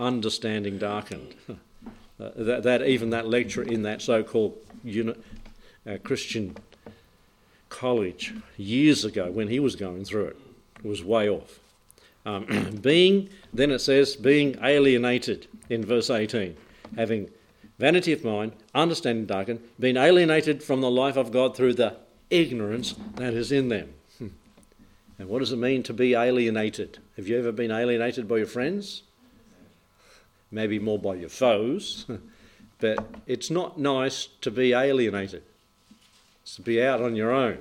understanding 0.00 0.78
darkened. 0.78 1.34
uh, 1.48 2.30
that, 2.34 2.62
that, 2.64 2.86
even 2.86 3.10
that 3.10 3.28
lecturer 3.28 3.64
in 3.64 3.82
that 3.82 4.02
so 4.02 4.22
called 4.22 4.58
uni- 4.82 5.14
uh, 5.86 5.98
Christian 6.02 6.56
college 7.68 8.34
years 8.56 9.04
ago 9.04 9.30
when 9.30 9.48
he 9.48 9.60
was 9.60 9.76
going 9.76 10.04
through 10.04 10.24
it 10.24 10.36
was 10.82 11.04
way 11.04 11.28
off. 11.28 11.60
Um, 12.26 12.78
being, 12.82 13.28
then 13.52 13.70
it 13.70 13.78
says, 13.80 14.16
being 14.16 14.56
alienated 14.62 15.46
in 15.68 15.84
verse 15.84 16.10
18, 16.10 16.56
having 16.96 17.30
vanity 17.78 18.12
of 18.12 18.24
mind, 18.24 18.52
understanding 18.74 19.26
darkened, 19.26 19.60
been 19.78 19.96
alienated 19.96 20.62
from 20.62 20.80
the 20.80 20.90
life 20.90 21.16
of 21.16 21.30
God 21.30 21.56
through 21.56 21.74
the 21.74 21.96
ignorance 22.28 22.94
that 23.14 23.34
is 23.34 23.52
in 23.52 23.68
them. 23.68 23.94
And 25.18 25.28
what 25.28 25.40
does 25.40 25.52
it 25.52 25.56
mean 25.56 25.82
to 25.82 25.92
be 25.92 26.14
alienated? 26.14 26.96
Have 27.16 27.28
you 27.28 27.38
ever 27.38 27.52
been 27.52 27.70
alienated 27.70 28.26
by 28.26 28.38
your 28.38 28.46
friends? 28.46 29.02
Maybe 30.50 30.78
more 30.78 30.98
by 30.98 31.14
your 31.14 31.28
foes. 31.28 32.06
but 32.80 33.06
it's 33.26 33.50
not 33.50 33.78
nice 33.78 34.28
to 34.40 34.50
be 34.50 34.72
alienated. 34.72 35.42
It's 36.42 36.56
to 36.56 36.62
be 36.62 36.82
out 36.82 37.02
on 37.02 37.16
your 37.16 37.30
own. 37.30 37.58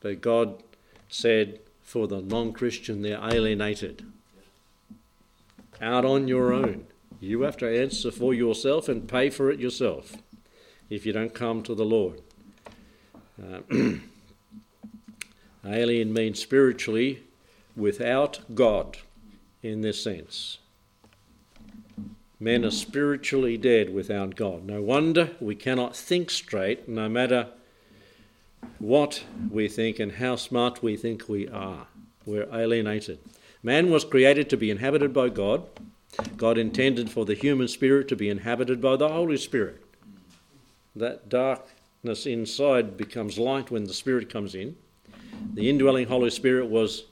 But 0.00 0.20
God 0.20 0.62
said, 1.08 1.60
for 1.82 2.08
the 2.08 2.22
non 2.22 2.52
Christian, 2.52 3.02
they're 3.02 3.20
alienated. 3.22 4.04
Out 5.80 6.04
on 6.04 6.28
your 6.28 6.52
own. 6.52 6.86
You 7.20 7.42
have 7.42 7.56
to 7.58 7.80
answer 7.80 8.10
for 8.10 8.32
yourself 8.32 8.88
and 8.88 9.08
pay 9.08 9.30
for 9.30 9.50
it 9.50 9.60
yourself 9.60 10.16
if 10.90 11.06
you 11.06 11.12
don't 11.12 11.34
come 11.34 11.62
to 11.62 11.74
the 11.74 11.84
Lord. 11.84 12.20
Uh, 13.40 13.60
alien 15.66 16.12
means 16.12 16.40
spiritually 16.40 17.22
without 17.76 18.40
God 18.54 18.98
in 19.62 19.82
this 19.82 20.02
sense. 20.02 20.58
Men 22.42 22.64
are 22.64 22.72
spiritually 22.72 23.56
dead 23.56 23.94
without 23.94 24.34
God. 24.34 24.64
No 24.64 24.82
wonder 24.82 25.30
we 25.38 25.54
cannot 25.54 25.94
think 25.94 26.28
straight, 26.28 26.88
no 26.88 27.08
matter 27.08 27.50
what 28.80 29.22
we 29.48 29.68
think 29.68 30.00
and 30.00 30.10
how 30.10 30.34
smart 30.34 30.82
we 30.82 30.96
think 30.96 31.28
we 31.28 31.46
are. 31.46 31.86
We're 32.26 32.52
alienated. 32.52 33.20
Man 33.62 33.92
was 33.92 34.04
created 34.04 34.50
to 34.50 34.56
be 34.56 34.72
inhabited 34.72 35.12
by 35.12 35.28
God. 35.28 35.68
God 36.36 36.58
intended 36.58 37.12
for 37.12 37.24
the 37.24 37.34
human 37.34 37.68
spirit 37.68 38.08
to 38.08 38.16
be 38.16 38.28
inhabited 38.28 38.80
by 38.80 38.96
the 38.96 39.08
Holy 39.08 39.36
Spirit. 39.36 39.80
That 40.96 41.28
darkness 41.28 42.26
inside 42.26 42.96
becomes 42.96 43.38
light 43.38 43.70
when 43.70 43.84
the 43.84 43.94
Spirit 43.94 44.28
comes 44.28 44.56
in. 44.56 44.74
The 45.54 45.70
indwelling 45.70 46.08
Holy 46.08 46.30
Spirit 46.30 46.66
was 46.66 47.04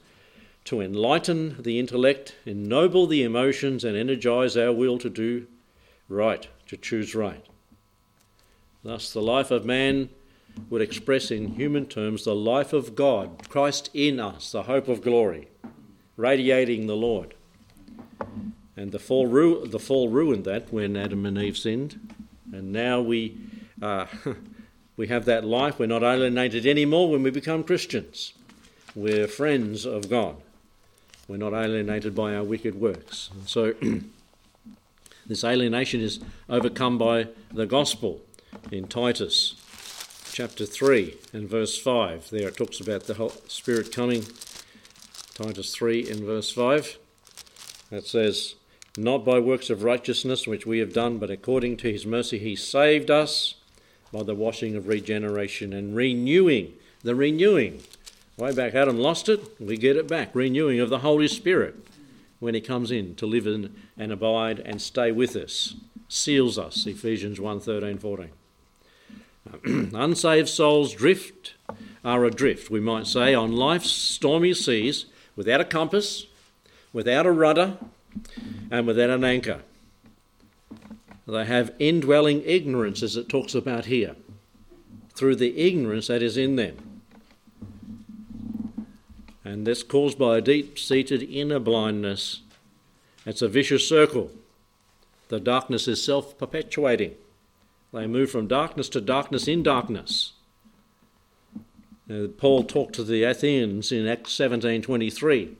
to 0.65 0.81
enlighten 0.81 1.61
the 1.61 1.79
intellect, 1.79 2.35
ennoble 2.45 3.07
the 3.07 3.23
emotions, 3.23 3.83
and 3.83 3.97
energize 3.97 4.55
our 4.55 4.71
will 4.71 4.97
to 4.99 5.09
do 5.09 5.47
right, 6.07 6.47
to 6.67 6.77
choose 6.77 7.15
right. 7.15 7.45
Thus, 8.83 9.13
the 9.13 9.21
life 9.21 9.51
of 9.51 9.65
man 9.65 10.09
would 10.69 10.81
express 10.81 11.31
in 11.31 11.55
human 11.55 11.85
terms 11.85 12.25
the 12.25 12.35
life 12.35 12.73
of 12.73 12.95
God, 12.95 13.47
Christ 13.49 13.89
in 13.93 14.19
us, 14.19 14.51
the 14.51 14.63
hope 14.63 14.87
of 14.87 15.01
glory, 15.01 15.47
radiating 16.17 16.87
the 16.87 16.95
Lord. 16.95 17.33
And 18.75 18.91
the 18.91 18.99
fall, 18.99 19.27
ru- 19.27 19.67
the 19.67 19.79
fall 19.79 20.09
ruined 20.09 20.45
that 20.45 20.71
when 20.71 20.97
Adam 20.97 21.25
and 21.25 21.37
Eve 21.37 21.57
sinned. 21.57 21.99
And 22.51 22.71
now 22.71 23.01
we, 23.01 23.37
uh, 23.81 24.05
we 24.97 25.07
have 25.07 25.25
that 25.25 25.45
life. 25.45 25.79
We're 25.79 25.87
not 25.87 26.03
alienated 26.03 26.65
anymore 26.65 27.11
when 27.11 27.23
we 27.23 27.31
become 27.31 27.63
Christians. 27.63 28.33
We're 28.95 29.27
friends 29.27 29.85
of 29.85 30.09
God. 30.09 30.37
We're 31.31 31.37
not 31.37 31.53
alienated 31.53 32.13
by 32.13 32.35
our 32.35 32.43
wicked 32.43 32.75
works. 32.75 33.29
so 33.45 33.73
this 35.25 35.45
alienation 35.45 36.01
is 36.01 36.19
overcome 36.49 36.97
by 36.97 37.29
the 37.53 37.65
gospel 37.65 38.19
in 38.69 38.89
Titus 38.89 39.55
chapter 40.33 40.65
3 40.65 41.15
and 41.31 41.47
verse 41.47 41.79
5. 41.79 42.31
There 42.31 42.49
it 42.49 42.57
talks 42.57 42.81
about 42.81 43.05
the 43.05 43.31
Spirit 43.47 43.93
coming. 43.93 44.25
Titus 45.33 45.73
3 45.73 46.09
in 46.09 46.25
verse 46.25 46.51
5. 46.51 46.97
It 47.91 48.05
says, 48.05 48.55
Not 48.97 49.23
by 49.23 49.39
works 49.39 49.69
of 49.69 49.83
righteousness 49.83 50.45
which 50.45 50.65
we 50.65 50.79
have 50.79 50.91
done, 50.91 51.17
but 51.17 51.31
according 51.31 51.77
to 51.77 51.93
his 51.93 52.05
mercy 52.05 52.39
he 52.39 52.57
saved 52.57 53.09
us 53.09 53.55
by 54.11 54.23
the 54.23 54.35
washing 54.35 54.75
of 54.75 54.89
regeneration 54.89 55.71
and 55.71 55.95
renewing. 55.95 56.73
The 57.03 57.15
renewing. 57.15 57.83
Way 58.41 58.53
back, 58.53 58.73
Adam 58.73 58.97
lost 58.97 59.29
it, 59.29 59.39
we 59.59 59.77
get 59.77 59.95
it 59.95 60.07
back. 60.07 60.31
Renewing 60.33 60.79
of 60.79 60.89
the 60.89 60.97
Holy 60.97 61.27
Spirit 61.27 61.75
when 62.39 62.55
he 62.55 62.59
comes 62.59 62.89
in 62.89 63.13
to 63.17 63.27
live 63.27 63.45
in 63.45 63.75
and 63.95 64.11
abide 64.11 64.57
and 64.57 64.81
stay 64.81 65.11
with 65.11 65.35
us. 65.35 65.75
Seals 66.09 66.57
us, 66.57 66.87
Ephesians 66.87 67.39
1 67.39 67.59
13, 67.59 67.99
14. 67.99 68.31
Unsaved 69.93 70.49
souls 70.49 70.95
drift, 70.95 71.53
are 72.03 72.25
adrift, 72.25 72.71
we 72.71 72.79
might 72.79 73.05
say, 73.05 73.35
on 73.35 73.51
life's 73.51 73.91
stormy 73.91 74.55
seas 74.55 75.05
without 75.35 75.61
a 75.61 75.65
compass, 75.65 76.25
without 76.91 77.27
a 77.27 77.31
rudder, 77.31 77.77
and 78.71 78.87
without 78.87 79.11
an 79.11 79.23
anchor. 79.23 79.61
They 81.27 81.45
have 81.45 81.75
indwelling 81.77 82.41
ignorance, 82.43 83.03
as 83.03 83.15
it 83.15 83.29
talks 83.29 83.53
about 83.53 83.85
here, 83.85 84.15
through 85.13 85.35
the 85.35 85.59
ignorance 85.59 86.07
that 86.07 86.23
is 86.23 86.37
in 86.37 86.55
them. 86.55 86.90
And 89.51 89.67
this 89.67 89.83
caused 89.83 90.17
by 90.17 90.37
a 90.37 90.41
deep 90.41 90.79
seated 90.79 91.23
inner 91.23 91.59
blindness. 91.59 92.39
It's 93.25 93.41
a 93.41 93.49
vicious 93.49 93.85
circle. 93.85 94.31
The 95.27 95.41
darkness 95.41 95.89
is 95.89 96.01
self 96.01 96.37
perpetuating. 96.37 97.15
They 97.91 98.07
move 98.07 98.31
from 98.31 98.47
darkness 98.47 98.87
to 98.89 99.01
darkness 99.01 99.49
in 99.49 99.61
darkness. 99.61 100.31
Paul 102.37 102.63
talked 102.63 102.95
to 102.95 103.03
the 103.03 103.23
Athenians 103.23 103.91
in 103.91 104.07
Acts 104.07 104.31
17:23, 104.31 105.57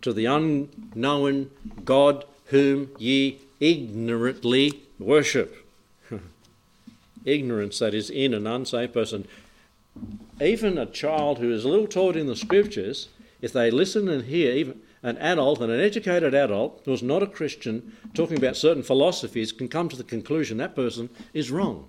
to 0.00 0.12
the 0.14 0.24
unknown 0.24 1.50
God 1.84 2.24
whom 2.46 2.90
ye 2.98 3.38
ignorantly 3.60 4.80
worship. 4.98 5.66
Ignorance 7.26 7.80
that 7.80 7.92
is 7.92 8.08
in 8.08 8.32
an 8.32 8.46
unsaved 8.46 8.94
person. 8.94 9.28
Even 10.40 10.78
a 10.78 10.86
child 10.86 11.38
who 11.38 11.52
is 11.52 11.64
a 11.64 11.68
little 11.68 11.86
taught 11.86 12.16
in 12.16 12.26
the 12.26 12.36
scriptures, 12.36 13.08
if 13.40 13.52
they 13.52 13.70
listen 13.70 14.08
and 14.08 14.24
hear, 14.24 14.52
even 14.52 14.80
an 15.02 15.18
adult 15.18 15.60
and 15.60 15.70
an 15.70 15.80
educated 15.80 16.34
adult 16.34 16.82
who's 16.84 17.02
not 17.02 17.22
a 17.22 17.26
Christian 17.26 17.96
talking 18.14 18.38
about 18.38 18.56
certain 18.56 18.82
philosophies 18.82 19.52
can 19.52 19.68
come 19.68 19.88
to 19.88 19.96
the 19.96 20.04
conclusion 20.04 20.56
that 20.58 20.74
person 20.74 21.10
is 21.32 21.50
wrong 21.50 21.88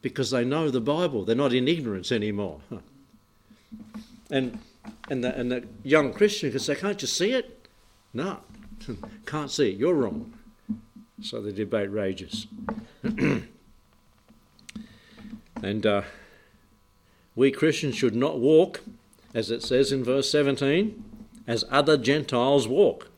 because 0.00 0.30
they 0.30 0.44
know 0.44 0.70
the 0.70 0.80
Bible. 0.80 1.24
They're 1.24 1.36
not 1.36 1.52
in 1.52 1.68
ignorance 1.68 2.12
anymore. 2.12 2.60
And 4.30 4.58
And 5.10 5.24
the, 5.24 5.34
and 5.34 5.50
the 5.50 5.64
young 5.82 6.12
Christian 6.12 6.50
can 6.50 6.60
say, 6.60 6.74
Can't 6.74 7.00
you 7.00 7.08
see 7.08 7.32
it? 7.32 7.66
No, 8.12 8.40
can't 9.26 9.50
see 9.50 9.70
it. 9.70 9.76
You're 9.76 9.94
wrong. 9.94 10.34
So 11.22 11.40
the 11.40 11.52
debate 11.52 11.90
rages. 11.90 12.46
and 15.62 15.86
uh, 15.86 16.02
we 17.38 17.52
Christians 17.52 17.94
should 17.94 18.16
not 18.16 18.40
walk, 18.40 18.80
as 19.32 19.48
it 19.48 19.62
says 19.62 19.92
in 19.92 20.02
verse 20.02 20.28
17, 20.28 21.04
as 21.46 21.64
other 21.70 21.96
Gentiles 21.96 22.66
walk. 22.66 23.12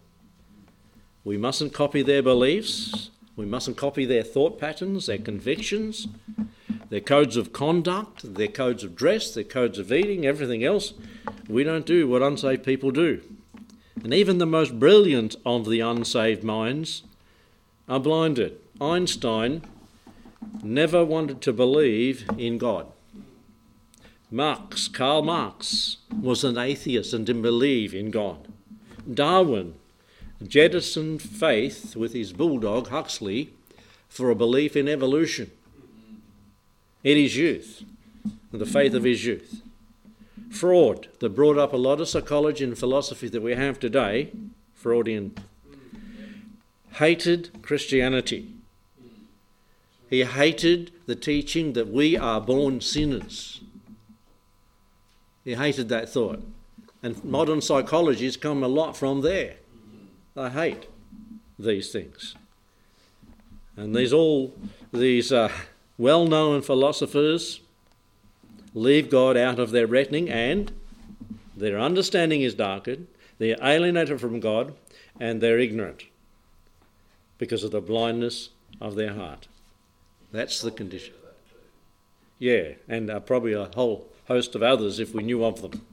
We 1.25 1.39
mustn't 1.39 1.73
copy 1.73 2.03
their 2.03 2.23
beliefs. 2.23 3.09
We 3.35 3.47
mustn't 3.47 3.79
copy 3.79 4.05
their 4.05 4.23
thought 4.23 4.61
patterns, 4.61 5.07
their 5.07 5.17
convictions, 5.17 6.07
their 6.91 7.01
codes 7.01 7.39
of 7.39 7.55
conduct, 7.55 8.35
their 8.35 8.49
codes 8.49 8.85
of 8.85 8.95
dress, 8.95 9.33
their 9.33 9.43
codes 9.43 9.79
of 9.79 9.91
eating, 9.91 10.27
everything 10.27 10.63
else. 10.65 10.93
We 11.49 11.65
don't 11.65 11.87
do 11.87 12.07
what 12.07 12.21
unsaved 12.21 12.63
people 12.63 12.91
do. 12.91 13.23
And 14.05 14.13
even 14.13 14.37
the 14.37 14.45
most 14.45 14.79
brilliant 14.79 15.37
of 15.47 15.65
the 15.65 15.81
unsaved 15.81 16.45
minds 16.45 17.05
are 17.89 17.99
blinded. 17.99 18.59
Einstein 18.83 19.63
never 20.63 21.07
wanted 21.07 21.41
to 21.41 21.55
believe 21.55 22.29
in 22.37 22.59
God. 22.59 22.87
Marx, 24.31 24.87
Karl 24.87 25.23
Marx, 25.23 25.97
was 26.21 26.45
an 26.45 26.57
atheist 26.57 27.13
and 27.13 27.27
didn't 27.27 27.43
believe 27.43 27.93
in 27.93 28.11
God. 28.11 28.47
Darwin 29.13 29.75
jettisoned 30.47 31.21
faith 31.21 31.97
with 31.97 32.13
his 32.13 32.33
bulldog 32.33 32.89
Huxley 32.89 33.53
for 34.09 34.31
a 34.31 34.35
belief 34.35 34.77
in 34.77 34.89
evolution 34.89 35.51
in 37.03 37.17
his 37.17 37.37
youth, 37.37 37.83
the 38.53 38.67
faith 38.67 38.95
of 38.95 39.05
his 39.05 39.25
youth. 39.25 39.63
Freud, 40.51 41.09
that 41.21 41.31
brought 41.31 41.59
up 41.59 41.73
a 41.73 41.79
lot 41.79 42.01
of 42.01 42.09
psychology 42.09 42.65
and 42.65 42.79
philosophy 42.79 43.29
that 43.29 43.43
we 43.43 43.55
have 43.55 43.79
today, 43.79 44.33
Freudian, 44.75 45.35
hated 46.95 47.63
Christianity. 47.63 48.53
He 50.09 50.25
hated 50.25 50.91
the 51.07 51.15
teaching 51.15 51.73
that 51.75 51.89
we 51.89 52.17
are 52.17 52.41
born 52.41 52.81
sinners. 52.81 53.61
He 55.51 55.57
hated 55.57 55.89
that 55.89 56.09
thought. 56.09 56.41
And 57.03 57.25
modern 57.25 57.61
psychology 57.61 58.27
has 58.27 58.37
come 58.37 58.63
a 58.63 58.69
lot 58.69 58.97
from 58.97 59.23
there. 59.23 59.57
I 60.37 60.49
hate 60.49 60.87
these 61.59 61.91
things. 61.91 62.37
And 63.77 63.93
these 63.93 64.13
all 64.13 64.55
these 64.93 65.33
uh, 65.33 65.51
well-known 65.99 66.63
philosophers 66.63 67.63
leave 68.75 69.11
God 69.11 69.37
out 69.37 69.59
of 69.59 69.73
their 69.73 69.89
reckoning 69.89 70.31
and 70.31 70.71
their 71.57 71.81
understanding 71.81 72.43
is 72.43 72.55
darkened, 72.55 73.09
they're 73.39 73.59
alienated 73.61 74.21
from 74.21 74.39
God, 74.39 74.73
and 75.19 75.41
they're 75.41 75.59
ignorant 75.59 76.05
because 77.39 77.65
of 77.65 77.73
the 77.73 77.81
blindness 77.81 78.51
of 78.81 78.95
their 78.95 79.15
heart. 79.15 79.49
That's 80.31 80.61
the 80.61 80.71
condition. 80.71 81.15
Yeah, 82.39 82.75
and 82.87 83.11
uh, 83.11 83.19
probably 83.19 83.55
a 83.55 83.69
whole 83.75 84.07
host 84.31 84.55
of 84.55 84.63
others 84.63 85.01
if 85.01 85.13
we 85.13 85.25
knew 85.25 85.45
of 85.45 85.61
them. 85.61 85.85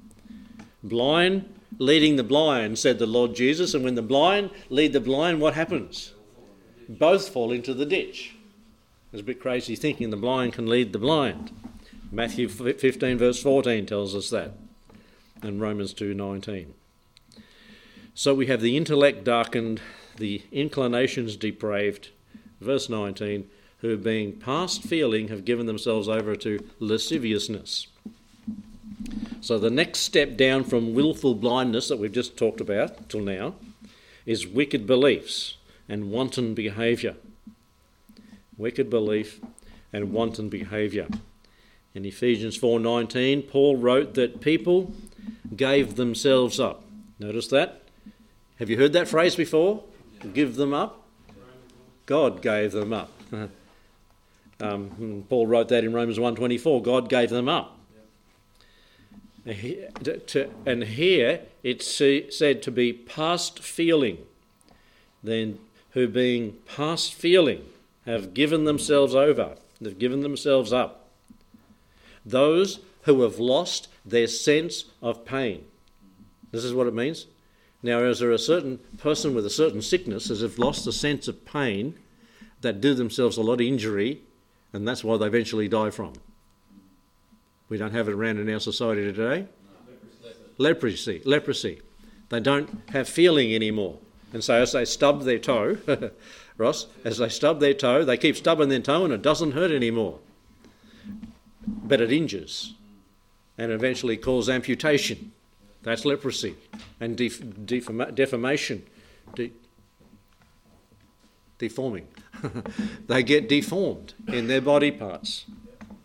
Blind 0.84 1.52
leading 1.80 2.18
the 2.18 2.24
blind, 2.24 2.78
said 2.78 3.00
the 3.00 3.08
Lord 3.08 3.36
Jesus, 3.36 3.74
and 3.74 3.84
when 3.84 3.96
the 3.96 4.02
blind 4.04 4.52
lead 4.70 4.94
the 4.94 5.00
blind, 5.00 5.42
what 5.42 5.56
happens? 5.56 6.14
Both 6.88 7.30
fall 7.30 7.52
into 7.52 7.74
the 7.74 7.86
ditch. 7.86 8.36
It's 9.12 9.22
a 9.22 9.26
bit 9.26 9.42
crazy 9.42 9.76
thinking 9.76 10.12
the 10.12 10.18
blind 10.18 10.54
can 10.54 10.68
lead 10.68 10.94
the 10.94 11.00
blind. 11.00 11.52
Matthew 12.12 12.48
15, 12.48 13.18
verse 13.18 13.42
14 13.42 13.88
tells 13.88 14.16
us 14.16 14.30
that, 14.30 14.52
and 15.42 15.60
Romans 15.60 15.94
2:19. 15.94 16.74
So 18.14 18.36
we 18.36 18.46
have 18.46 18.62
the 18.62 18.78
intellect 18.78 19.24
darkened, 19.24 19.82
the 20.18 20.44
inclinations 20.52 21.36
depraved. 21.36 22.10
Verse 22.62 22.88
19, 22.88 23.50
who 23.80 23.98
being 23.98 24.34
past 24.34 24.84
feeling 24.84 25.28
have 25.28 25.44
given 25.44 25.66
themselves 25.66 26.08
over 26.08 26.36
to 26.36 26.64
lasciviousness. 26.80 27.88
So 29.48 29.58
the 29.58 29.70
next 29.70 30.00
step 30.00 30.36
down 30.36 30.66
from 30.66 30.94
willful 30.94 31.34
blindness 31.34 31.88
that 31.88 32.00
we've 32.00 32.12
just 32.12 32.36
talked 32.36 32.60
about 32.60 33.08
till 33.08 33.22
now 33.22 33.56
is 34.26 34.46
wicked 34.46 34.86
beliefs 34.86 35.56
and 35.88 36.12
wanton 36.12 36.54
behaviour. 36.54 37.16
Wicked 38.58 38.90
belief 38.90 39.40
and 39.94 40.12
wanton 40.12 40.50
behaviour. 40.50 41.08
In 41.96 42.04
Ephesians 42.04 42.58
4:19, 42.58 43.42
Paul 43.44 43.78
wrote 43.78 44.16
that 44.16 44.42
people 44.42 44.92
gave 45.56 45.96
themselves 45.96 46.60
up. 46.60 46.84
Notice 47.18 47.48
that? 47.48 47.84
Have 48.58 48.70
you 48.70 48.76
heard 48.76 48.92
that 48.92 49.08
phrase 49.08 49.38
before? 49.38 49.82
Give 50.34 50.58
them 50.58 50.74
up. 50.74 51.08
God 52.06 52.42
gave 52.42 52.74
them 52.74 52.92
up. 52.92 53.12
um, 54.60 55.26
Paul 55.30 55.48
wrote 55.48 55.70
that 55.70 55.86
in 55.86 55.94
Romans 55.94 56.20
1:24. 56.20 56.84
God 56.84 57.08
gave 57.08 57.30
them 57.30 57.48
up. 57.48 57.77
And 59.48 60.84
here 60.84 61.42
it's 61.64 61.88
said 62.38 62.62
to 62.62 62.72
be 62.72 62.94
past 62.94 63.60
feeling. 63.60 64.20
Then, 65.24 65.60
who 65.92 66.08
being 66.08 66.58
past 66.76 67.14
feeling 67.14 67.66
have 68.06 68.34
given 68.34 68.66
themselves 68.66 69.16
over, 69.16 69.56
they've 69.82 69.98
given 69.98 70.22
themselves 70.22 70.72
up 70.74 71.10
those 72.26 72.80
who 73.04 73.22
have 73.22 73.40
lost 73.40 73.88
their 74.06 74.28
sense 74.28 74.86
of 75.02 75.24
pain. 75.26 75.64
This 76.52 76.64
is 76.64 76.74
what 76.74 76.88
it 76.88 76.94
means. 76.94 77.26
Now, 77.82 78.00
is 78.00 78.20
there 78.20 78.32
a 78.32 78.40
certain 78.40 78.80
person 78.98 79.34
with 79.34 79.46
a 79.46 79.50
certain 79.50 79.82
sickness 79.82 80.30
as 80.30 80.42
if 80.44 80.60
lost 80.60 80.84
the 80.84 80.92
sense 80.92 81.28
of 81.28 81.46
pain 81.46 81.96
that 82.62 82.82
do 82.82 82.94
themselves 82.94 83.38
a 83.38 83.42
lot 83.42 83.54
of 83.54 83.62
injury, 83.62 84.22
and 84.74 84.88
that's 84.88 85.04
why 85.04 85.16
they 85.18 85.28
eventually 85.28 85.68
die 85.68 85.90
from? 85.90 86.14
We 87.70 87.78
don't 87.78 87.94
have 87.94 88.08
it 88.08 88.14
around 88.14 88.40
in 88.40 88.54
our 88.54 88.60
society 88.60 89.02
today. 89.04 89.48
Leprosy, 90.58 91.22
leprosy. 91.26 91.82
They 92.30 92.40
don't 92.40 92.90
have 92.90 93.08
feeling 93.08 93.54
anymore. 93.54 94.00
And 94.34 94.44
so 94.44 94.56
as 94.56 94.72
they 94.72 94.86
stub 94.86 95.24
their 95.24 95.40
toe, 95.40 95.78
Ross, 96.58 96.88
as 97.06 97.20
they 97.20 97.30
stub 97.30 97.60
their 97.60 97.74
toe, 97.74 98.04
they 98.04 98.18
keep 98.18 98.36
stubbing 98.36 98.70
their 98.70 98.80
toe 98.80 99.06
and 99.06 99.14
it 99.14 99.22
doesn't 99.22 99.52
hurt 99.52 99.72
anymore 99.72 100.20
but 101.68 102.02
it 102.02 102.12
injures 102.12 102.74
and 103.58 103.72
eventually 103.72 104.18
cause 104.18 104.50
amputation. 104.50 105.32
That's 105.84 106.06
leprosy 106.06 106.56
and 107.00 107.16
def- 107.16 107.42
defama- 107.42 108.14
deformation, 108.14 108.84
de- 109.36 109.54
deforming. 111.58 112.08
they 113.08 113.24
get 113.24 113.50
deformed 113.50 114.14
in 114.28 114.48
their 114.48 114.62
body 114.62 114.92
parts, 114.92 115.46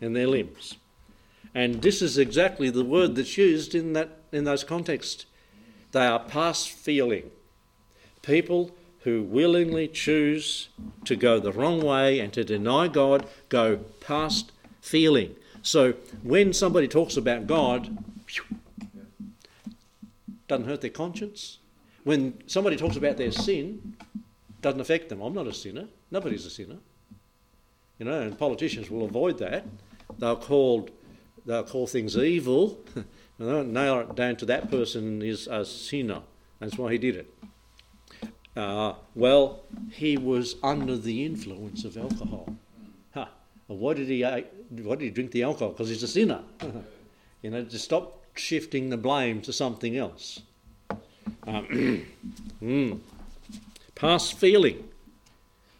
in 0.01 0.13
their 0.13 0.27
limbs. 0.27 0.75
And 1.55 1.81
this 1.81 2.01
is 2.01 2.17
exactly 2.17 2.69
the 2.69 2.83
word 2.83 3.15
that's 3.15 3.37
used 3.37 3.75
in, 3.75 3.93
that, 3.93 4.09
in 4.31 4.43
those 4.43 4.63
contexts. 4.63 5.25
They 5.91 6.05
are 6.05 6.19
past 6.19 6.69
feeling. 6.69 7.29
People 8.21 8.71
who 9.01 9.21
willingly 9.21 9.87
choose 9.87 10.69
to 11.05 11.15
go 11.15 11.39
the 11.39 11.51
wrong 11.51 11.81
way 11.81 12.19
and 12.19 12.31
to 12.33 12.43
deny 12.43 12.87
God 12.87 13.27
go 13.49 13.77
past 13.99 14.51
feeling. 14.81 15.35
So 15.61 15.93
when 16.23 16.53
somebody 16.53 16.87
talks 16.87 17.17
about 17.17 17.45
God, 17.45 17.97
doesn't 20.47 20.65
hurt 20.65 20.81
their 20.81 20.89
conscience. 20.89 21.59
When 22.03 22.41
somebody 22.47 22.75
talks 22.75 22.95
about 22.95 23.17
their 23.17 23.31
sin, 23.31 23.95
doesn't 24.61 24.81
affect 24.81 25.09
them. 25.09 25.21
I'm 25.21 25.33
not 25.33 25.47
a 25.47 25.53
sinner. 25.53 25.87
Nobody's 26.09 26.45
a 26.45 26.49
sinner. 26.49 26.77
You 27.99 28.05
know, 28.05 28.21
and 28.21 28.37
politicians 28.37 28.89
will 28.89 29.05
avoid 29.05 29.37
that. 29.39 29.65
They'll 30.17 30.35
call 30.35 30.89
they'll 31.45 31.63
call 31.63 31.87
things 31.87 32.17
evil. 32.17 32.79
and 33.39 33.73
nail 33.73 33.99
it 33.99 34.15
down 34.15 34.35
to 34.37 34.45
that 34.45 34.69
person 34.69 35.21
is 35.21 35.47
a 35.47 35.65
sinner. 35.65 36.21
That's 36.59 36.77
why 36.77 36.91
he 36.91 36.97
did 36.97 37.15
it. 37.15 37.33
Uh, 38.55 38.93
well, 39.15 39.63
he 39.91 40.17
was 40.17 40.55
under 40.61 40.95
the 40.95 41.25
influence 41.25 41.85
of 41.85 41.97
alcohol. 41.97 42.55
Huh. 43.13 43.25
Why 43.67 43.95
did 43.95 44.07
he 44.07 44.21
why 44.23 44.43
did 44.69 45.01
he 45.01 45.09
drink 45.09 45.31
the 45.31 45.43
alcohol? 45.43 45.69
Because 45.69 45.89
he's 45.89 46.03
a 46.03 46.07
sinner. 46.07 46.41
you 47.41 47.49
know, 47.49 47.63
to 47.63 47.79
stop 47.79 48.23
shifting 48.35 48.89
the 48.89 48.97
blame 48.97 49.41
to 49.41 49.53
something 49.53 49.97
else. 49.97 50.41
Um, 51.45 52.05
mm, 52.61 52.99
past 53.95 54.35
feeling. 54.35 54.89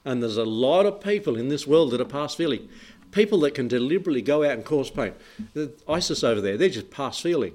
And 0.06 0.22
there's 0.22 0.38
a 0.38 0.44
lot 0.44 0.86
of 0.86 1.00
people 1.00 1.38
in 1.38 1.48
this 1.48 1.66
world 1.66 1.92
that 1.92 2.02
are 2.02 2.06
past 2.06 2.36
feeling. 2.36 2.68
People 3.14 3.40
that 3.42 3.54
can 3.54 3.68
deliberately 3.68 4.22
go 4.22 4.44
out 4.44 4.54
and 4.54 4.66
cause 4.66 4.90
pain. 4.90 5.14
The 5.54 5.72
ISIS 5.88 6.24
over 6.24 6.42
there, 6.42 6.58
they're 6.58 6.70
just 6.70 6.90
past 6.90 7.22
feeling. 7.22 7.54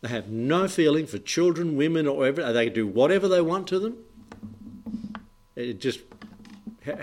They 0.00 0.08
have 0.08 0.28
no 0.28 0.66
feeling 0.66 1.06
for 1.06 1.18
children, 1.18 1.76
women, 1.76 2.06
or 2.06 2.18
whatever. 2.18 2.52
They 2.52 2.66
can 2.66 2.74
do 2.74 2.86
whatever 2.86 3.28
they 3.28 3.42
want 3.42 3.68
to 3.68 3.78
them. 3.78 3.98
It 5.54 5.80
just 5.80 6.00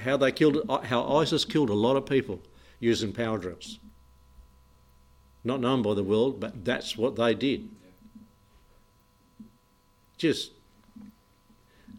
how 0.02 0.18
they 0.18 0.32
killed, 0.32 0.62
uh, 0.70 0.80
how 0.80 1.18
ISIS 1.18 1.46
killed 1.46 1.70
a 1.70 1.74
lot 1.74 1.96
of 1.96 2.06
people 2.06 2.42
using 2.80 3.12
power 3.12 3.38
drills. 3.38 3.80
Not 5.44 5.60
known 5.60 5.82
by 5.82 5.94
the 5.94 6.04
world, 6.04 6.40
but 6.40 6.64
that's 6.64 6.98
what 6.98 7.16
they 7.16 7.34
did. 7.34 7.70
just 10.18 10.52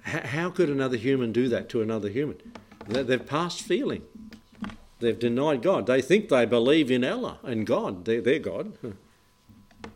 how 0.03 0.51
could 0.51 0.69
another 0.69 0.97
human 0.97 1.33
do 1.33 1.49
that 1.49 1.69
to 1.71 1.81
another 1.81 2.09
human? 2.09 2.37
They've 2.87 3.25
passed 3.25 3.63
feeling. 3.63 4.03
They've 5.05 5.19
denied 5.19 5.61
God. 5.61 5.87
They 5.87 6.01
think 6.01 6.31
they 6.31 6.47
believe 6.47 6.91
in 6.91 7.05
Allah 7.05 7.39
and 7.43 7.67
God. 7.67 8.07
They're, 8.07 8.39
God. 8.39 8.73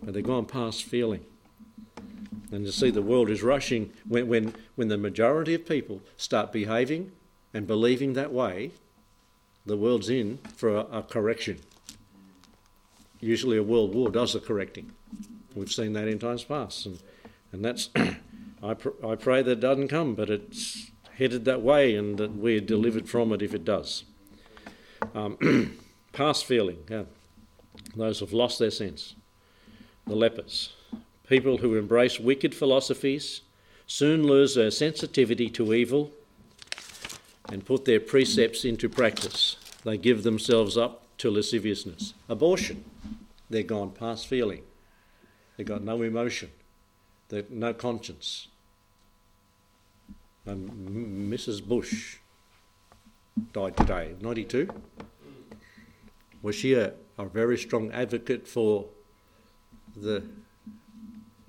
But 0.02 0.12
they've 0.12 0.22
gone 0.22 0.44
past 0.44 0.84
feeling. 0.84 1.24
And 2.52 2.66
to 2.66 2.70
see 2.70 2.90
the 2.90 3.00
world 3.00 3.30
is 3.30 3.42
rushing 3.42 3.90
when, 4.06 4.28
when, 4.28 4.54
when 4.74 4.88
the 4.88 4.98
majority 4.98 5.54
of 5.54 5.66
people 5.66 6.02
start 6.18 6.52
behaving 6.52 7.12
and 7.54 7.66
believing 7.66 8.12
that 8.12 8.30
way, 8.30 8.72
the 9.64 9.78
world's 9.78 10.10
in 10.10 10.40
for 10.56 10.76
a, 10.76 10.80
a 10.98 11.02
correction. 11.02 11.60
Usually, 13.18 13.56
a 13.56 13.62
world 13.62 13.94
war 13.94 14.10
does 14.10 14.34
the 14.34 14.40
correcting. 14.40 14.92
We've 15.54 15.72
seen 15.72 15.94
that 15.94 16.06
in 16.06 16.18
times 16.18 16.44
past. 16.44 16.84
And, 16.84 16.98
and 17.50 17.64
that's, 17.64 17.88
I, 18.62 18.74
pr- 18.74 19.06
I 19.06 19.14
pray 19.14 19.40
that 19.40 19.52
it 19.52 19.60
doesn't 19.60 19.88
come, 19.88 20.14
but 20.14 20.28
it's 20.28 20.90
headed 21.16 21.46
that 21.46 21.62
way 21.62 21.96
and 21.96 22.18
that 22.18 22.34
we're 22.34 22.60
delivered 22.60 23.08
from 23.08 23.32
it 23.32 23.40
if 23.40 23.54
it 23.54 23.64
does. 23.64 24.04
Um, 25.14 25.78
past 26.12 26.44
feeling, 26.44 26.78
those 27.94 28.20
who've 28.20 28.32
lost 28.32 28.58
their 28.58 28.70
sense. 28.70 29.14
The 30.06 30.16
lepers, 30.16 30.72
people 31.28 31.58
who 31.58 31.76
embrace 31.76 32.18
wicked 32.18 32.54
philosophies, 32.54 33.42
soon 33.86 34.26
lose 34.26 34.54
their 34.54 34.70
sensitivity 34.70 35.50
to 35.50 35.74
evil 35.74 36.10
and 37.48 37.64
put 37.64 37.84
their 37.84 38.00
precepts 38.00 38.64
into 38.64 38.88
practice. 38.88 39.56
They 39.84 39.96
give 39.96 40.22
themselves 40.22 40.76
up 40.76 41.04
to 41.18 41.30
lasciviousness. 41.30 42.14
Abortion, 42.28 42.84
they're 43.48 43.62
gone 43.62 43.90
past 43.90 44.26
feeling. 44.26 44.62
They've 45.56 45.66
got 45.66 45.82
no 45.82 46.02
emotion, 46.02 46.50
they've 47.28 47.50
no 47.50 47.72
conscience. 47.72 48.48
Mrs. 50.46 51.62
Bush 51.62 52.18
died 53.52 53.76
today, 53.76 54.14
92. 54.20 54.68
Was 56.42 56.54
she 56.54 56.74
a, 56.74 56.92
a 57.16 57.24
very 57.26 57.58
strong 57.58 57.90
advocate 57.92 58.46
for 58.46 58.86
the 59.96 60.22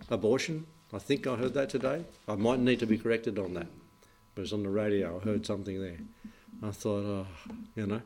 abortion? 0.09 0.65
I 0.91 0.99
think 0.99 1.27
I 1.27 1.35
heard 1.35 1.53
that 1.53 1.69
today. 1.69 2.05
I 2.27 2.35
might 2.35 2.59
need 2.59 2.79
to 2.79 2.87
be 2.87 2.97
corrected 2.97 3.37
on 3.37 3.53
that. 3.53 3.67
But 4.33 4.41
it 4.41 4.45
was 4.45 4.53
on 4.53 4.63
the 4.63 4.69
radio, 4.69 5.19
I 5.19 5.23
heard 5.23 5.45
something 5.45 5.79
there. 5.81 5.99
I 6.63 6.71
thought, 6.71 7.05
oh, 7.05 7.27
you 7.75 7.85
know, 7.85 8.01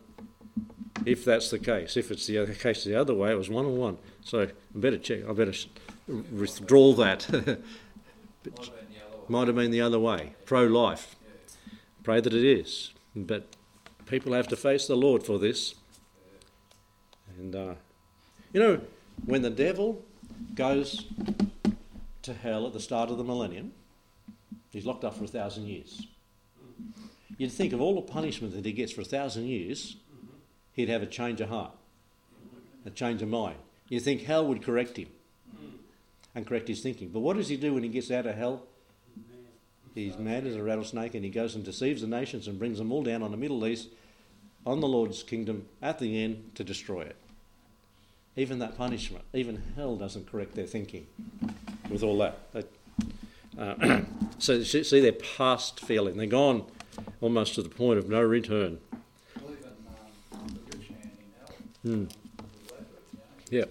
if 1.06 1.26
that's 1.26 1.50
the 1.50 1.60
case, 1.60 1.98
if 1.98 2.12
it's 2.12 2.28
the 2.28 2.38
other 2.38 2.54
case 2.54 2.84
the 2.84 2.96
other 2.96 3.14
way, 3.14 3.32
it 3.32 3.38
was 3.38 3.50
one 3.50 3.66
on 3.66 3.78
one. 3.78 3.98
So 4.22 4.42
I 4.44 4.48
better 4.76 4.98
check, 4.98 5.28
I 5.28 5.34
better 5.34 5.54
withdraw 6.08 6.94
that. 6.94 7.28
might 9.30 9.48
have 9.48 9.56
been 9.56 9.72
the 9.72 9.82
other 9.82 10.00
way, 10.00 10.36
pro 10.46 10.66
life. 10.66 11.16
Pray 12.04 12.20
that 12.20 12.34
it 12.34 12.44
is. 12.44 12.92
But 13.16 13.48
people 14.06 14.34
have 14.34 14.48
to 14.50 14.56
face 14.56 14.88
the 14.88 14.96
Lord 14.96 15.24
for 15.24 15.40
this. 15.40 15.76
And, 17.38 17.56
uh, 17.56 17.74
you 18.52 18.60
know, 18.60 18.82
when 19.26 19.42
the 19.42 19.50
devil 19.50 20.04
goes 20.56 21.06
to 22.22 22.34
hell 22.34 22.68
at 22.68 22.74
the 22.74 22.80
start 22.80 23.10
of 23.10 23.18
the 23.18 23.24
millennium, 23.24 23.74
he's 24.72 24.86
locked 24.86 25.04
up 25.04 25.16
for 25.16 25.24
a 25.24 25.28
thousand 25.28 25.68
years. 25.68 26.08
You'd 27.38 27.52
think 27.52 27.74
of 27.74 27.82
all 27.82 27.96
the 27.96 28.02
punishment 28.02 28.54
that 28.54 28.66
he 28.66 28.72
gets 28.72 28.92
for 28.92 29.02
a 29.02 29.06
thousand 29.06 29.48
years, 29.48 29.98
he'd 30.74 30.90
have 30.90 31.02
a 31.02 31.08
change 31.08 31.42
of 31.42 31.50
heart, 31.50 31.72
a 32.86 32.90
change 32.90 33.22
of 33.22 33.30
mind. 33.30 33.58
You'd 33.90 34.04
think 34.04 34.24
hell 34.24 34.46
would 34.48 34.64
correct 34.64 34.98
him 34.98 35.08
and 36.36 36.46
correct 36.46 36.68
his 36.68 36.82
thinking. 36.82 37.10
But 37.10 37.20
what 37.20 37.38
does 37.38 37.50
he 37.50 37.58
do 37.58 37.74
when 37.74 37.84
he 37.84 37.90
gets 37.90 38.12
out 38.12 38.26
of 38.26 38.36
hell? 38.36 38.64
He's 39.94 40.18
mad 40.18 40.48
as 40.48 40.56
a 40.56 40.64
rattlesnake 40.64 41.14
and 41.14 41.24
he 41.24 41.30
goes 41.30 41.56
and 41.56 41.64
deceives 41.64 42.02
the 42.02 42.08
nations 42.08 42.48
and 42.48 42.58
brings 42.58 42.80
them 42.80 42.92
all 42.92 43.04
down 43.04 43.22
on 43.22 43.32
the 43.32 43.38
Middle 43.38 43.66
East, 43.68 43.90
on 44.66 44.80
the 44.80 44.88
Lord's 44.88 45.22
kingdom, 45.22 45.68
at 45.82 46.00
the 46.00 46.24
end 46.24 46.52
to 46.56 46.64
destroy 46.64 47.02
it. 47.02 47.16
Even 48.36 48.58
that 48.60 48.76
punishment, 48.76 49.24
even 49.34 49.62
hell 49.76 49.96
doesn't 49.96 50.32
correct 50.32 50.56
their 50.56 50.66
thinking 50.66 51.06
with 51.90 52.02
all 52.02 52.18
that. 52.18 52.40
uh, 53.60 54.02
so 54.40 54.64
see, 54.64 55.00
they're 55.00 55.12
past 55.12 55.80
feeling. 55.80 56.18
They're 56.18 56.26
gone 56.26 56.66
almost 57.22 57.54
to 57.56 57.62
the 57.62 57.70
point 57.70 58.00
of 58.00 58.10
no 58.10 58.22
return. 58.22 58.80
Hmm. 61.84 62.06
Yeah. 63.52 63.66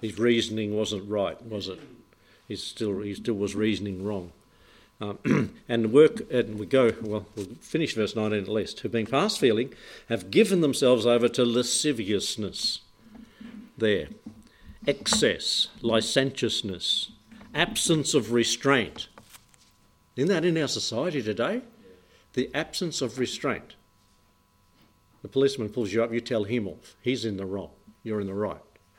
His 0.00 0.18
reasoning 0.18 0.74
wasn't 0.76 1.08
right, 1.08 1.40
was 1.46 1.68
it? 1.68 1.78
He 2.48 2.56
still 2.56 3.00
he 3.00 3.14
still 3.14 3.34
was 3.34 3.54
reasoning 3.54 4.04
wrong. 4.04 4.32
Um, 5.00 5.54
and 5.68 5.92
work 5.92 6.20
and 6.30 6.58
we 6.58 6.66
go 6.66 6.92
well 7.02 7.26
we'll 7.34 7.46
finish 7.60 7.94
verse 7.94 8.14
19 8.14 8.38
at 8.42 8.48
least. 8.48 8.80
Who 8.80 8.88
being 8.88 9.06
past 9.06 9.38
feeling 9.38 9.74
have 10.08 10.30
given 10.30 10.60
themselves 10.60 11.06
over 11.06 11.28
to 11.28 11.44
lasciviousness. 11.44 12.80
There. 13.76 14.08
Excess 14.86 15.68
licentiousness 15.80 17.10
absence 17.54 18.14
of 18.14 18.32
restraint. 18.32 19.08
Isn't 20.16 20.28
that 20.28 20.44
in 20.44 20.58
our 20.58 20.68
society 20.68 21.22
today? 21.22 21.62
The 22.34 22.50
absence 22.52 23.00
of 23.00 23.18
restraint. 23.18 23.74
The 25.22 25.28
policeman 25.28 25.68
pulls 25.70 25.92
you 25.92 26.02
up 26.02 26.12
you 26.12 26.20
tell 26.20 26.44
him 26.44 26.68
off. 26.68 26.96
He's 27.00 27.24
in 27.24 27.36
the 27.36 27.46
wrong. 27.46 27.70
You're 28.02 28.20
in 28.20 28.26
the 28.26 28.34
right 28.34 28.60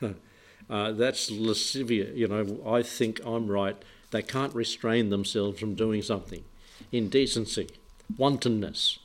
uh, 0.68 0.92
that's 0.92 1.30
lascivious 1.30 2.16
you 2.16 2.26
know 2.26 2.60
i 2.66 2.82
think 2.82 3.20
i'm 3.24 3.46
right 3.48 3.76
they 4.10 4.22
can't 4.22 4.54
restrain 4.54 5.10
themselves 5.10 5.58
from 5.58 5.74
doing 5.74 6.02
something. 6.02 6.44
Indecency, 6.92 7.68
wantonness. 8.16 8.98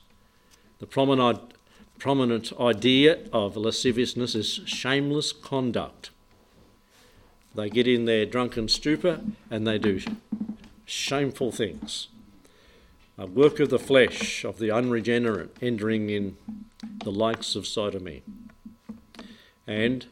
The 0.80 0.86
prominent, 0.86 1.54
prominent 2.00 2.54
idea 2.60 3.20
of 3.34 3.58
lasciviousness 3.58 4.36
is 4.36 4.62
shameless 4.66 5.32
conduct. 5.32 6.12
They 7.54 7.70
get 7.70 7.88
in 7.88 8.06
their 8.06 8.26
drunken 8.26 8.68
stupor 8.68 9.22
and 9.50 9.68
they 9.68 9.78
do 9.78 10.00
shameful 10.86 11.52
things. 11.52 12.08
A 13.18 13.26
work 13.26 13.60
of 13.60 13.70
the 13.70 13.80
flesh, 13.80 14.46
of 14.46 14.58
the 14.58 14.72
unregenerate, 14.72 15.56
entering 15.62 16.10
in 16.10 16.38
the 17.04 17.12
likes 17.12 17.56
of 17.56 17.68
sodomy. 17.68 18.24
And 19.68 20.06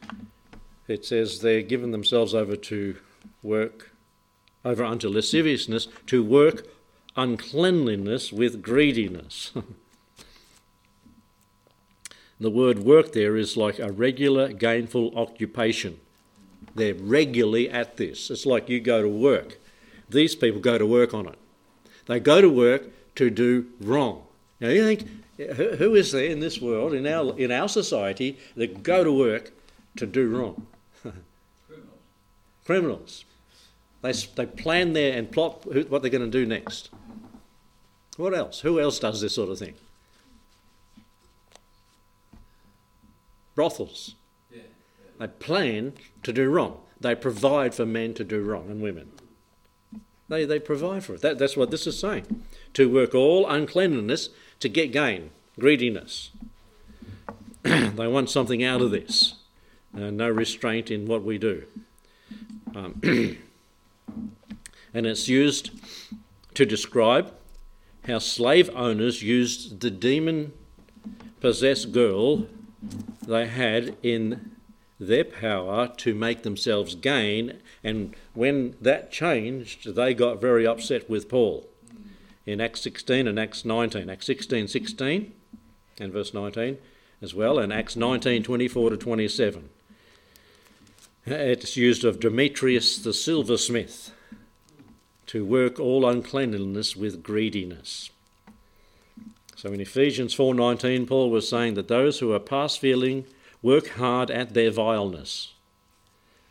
it 0.90 1.04
says 1.04 1.40
they're 1.40 1.62
given 1.62 1.90
themselves 1.90 2.34
over 2.34 2.56
to 2.56 2.96
work 3.42 3.90
over 4.64 4.84
unto 4.84 5.08
lasciviousness, 5.08 5.88
to 6.06 6.22
work 6.22 6.66
uncleanliness 7.16 8.32
with 8.32 8.62
greediness. 8.62 9.52
the 12.40 12.50
word 12.50 12.80
work 12.80 13.12
there 13.12 13.36
is 13.36 13.56
like 13.56 13.78
a 13.78 13.90
regular 13.90 14.52
gainful 14.52 15.16
occupation. 15.16 15.98
They're 16.74 16.94
regularly 16.94 17.70
at 17.70 17.96
this. 17.96 18.30
It's 18.30 18.46
like 18.46 18.68
you 18.68 18.80
go 18.80 19.02
to 19.02 19.08
work. 19.08 19.58
These 20.08 20.34
people 20.34 20.60
go 20.60 20.78
to 20.78 20.86
work 20.86 21.14
on 21.14 21.26
it. 21.26 21.38
They 22.06 22.20
go 22.20 22.40
to 22.40 22.48
work 22.48 22.90
to 23.16 23.30
do 23.30 23.66
wrong. 23.80 24.22
Now 24.60 24.68
you 24.68 24.84
think, 24.84 25.08
who 25.56 25.94
is 25.94 26.12
there 26.12 26.26
in 26.26 26.40
this 26.40 26.60
world, 26.60 26.92
in 26.92 27.06
our, 27.06 27.36
in 27.38 27.50
our 27.50 27.68
society, 27.68 28.38
that 28.56 28.82
go 28.82 29.04
to 29.04 29.12
work 29.12 29.52
to 29.96 30.06
do 30.06 30.28
wrong? 30.28 30.66
Criminals. 32.64 33.24
They, 34.02 34.12
they 34.12 34.46
plan 34.46 34.92
there 34.92 35.16
and 35.16 35.30
plot 35.30 35.62
who, 35.64 35.82
what 35.82 36.02
they're 36.02 36.10
going 36.10 36.30
to 36.30 36.38
do 36.38 36.46
next. 36.46 36.90
What 38.16 38.34
else? 38.34 38.60
Who 38.60 38.80
else 38.80 38.98
does 38.98 39.20
this 39.20 39.34
sort 39.34 39.50
of 39.50 39.58
thing? 39.58 39.74
Brothels. 43.54 44.14
Yeah, 44.50 44.58
yeah. 44.58 45.26
They 45.26 45.28
plan 45.28 45.94
to 46.22 46.32
do 46.32 46.48
wrong. 46.48 46.78
They 47.00 47.14
provide 47.14 47.74
for 47.74 47.86
men 47.86 48.14
to 48.14 48.24
do 48.24 48.42
wrong 48.42 48.70
and 48.70 48.82
women. 48.82 49.10
They, 50.28 50.44
they 50.44 50.60
provide 50.60 51.04
for 51.04 51.14
it. 51.14 51.22
That, 51.22 51.38
that's 51.38 51.56
what 51.56 51.70
this 51.70 51.86
is 51.86 51.98
saying. 51.98 52.44
To 52.74 52.92
work 52.92 53.14
all 53.14 53.48
uncleanliness 53.48 54.28
to 54.60 54.68
get 54.68 54.92
gain, 54.92 55.30
greediness. 55.58 56.30
they 57.62 58.06
want 58.06 58.30
something 58.30 58.62
out 58.62 58.80
of 58.80 58.90
this. 58.90 59.34
Uh, 59.94 60.10
no 60.10 60.28
restraint 60.28 60.90
in 60.90 61.06
what 61.06 61.24
we 61.24 61.36
do. 61.36 61.64
Um, 62.74 63.00
and 64.94 65.06
it's 65.06 65.28
used 65.28 65.70
to 66.54 66.66
describe 66.66 67.32
how 68.06 68.18
slave 68.18 68.70
owners 68.74 69.22
used 69.22 69.80
the 69.80 69.90
demon 69.90 70.52
possessed 71.40 71.92
girl 71.92 72.46
they 73.26 73.46
had 73.46 73.96
in 74.02 74.52
their 74.98 75.24
power 75.24 75.88
to 75.96 76.14
make 76.14 76.42
themselves 76.42 76.94
gain. 76.94 77.58
And 77.82 78.14
when 78.34 78.76
that 78.80 79.10
changed, 79.10 79.94
they 79.94 80.14
got 80.14 80.40
very 80.40 80.66
upset 80.66 81.08
with 81.08 81.28
Paul 81.28 81.66
in 82.46 82.60
Acts 82.60 82.82
16 82.82 83.26
and 83.26 83.38
Acts 83.38 83.64
19. 83.64 84.10
Acts 84.10 84.26
16 84.26 84.68
16 84.68 85.32
and 85.98 86.12
verse 86.12 86.32
19 86.32 86.78
as 87.22 87.34
well, 87.34 87.58
and 87.58 87.72
Acts 87.72 87.96
19 87.96 88.42
24 88.42 88.90
to 88.90 88.96
27. 88.96 89.68
It's 91.26 91.76
used 91.76 92.04
of 92.04 92.18
Demetrius 92.18 92.96
the 92.96 93.12
silversmith 93.12 94.12
to 95.26 95.44
work 95.44 95.78
all 95.78 96.08
uncleanliness 96.08 96.96
with 96.96 97.22
greediness. 97.22 98.10
So 99.54 99.72
in 99.72 99.80
Ephesians 99.80 100.34
4:19 100.34 101.06
Paul 101.06 101.30
was 101.30 101.46
saying 101.46 101.74
that 101.74 101.88
those 101.88 102.20
who 102.20 102.32
are 102.32 102.40
past 102.40 102.78
feeling 102.78 103.26
work 103.60 103.88
hard 103.88 104.30
at 104.30 104.54
their 104.54 104.70
vileness. 104.70 105.52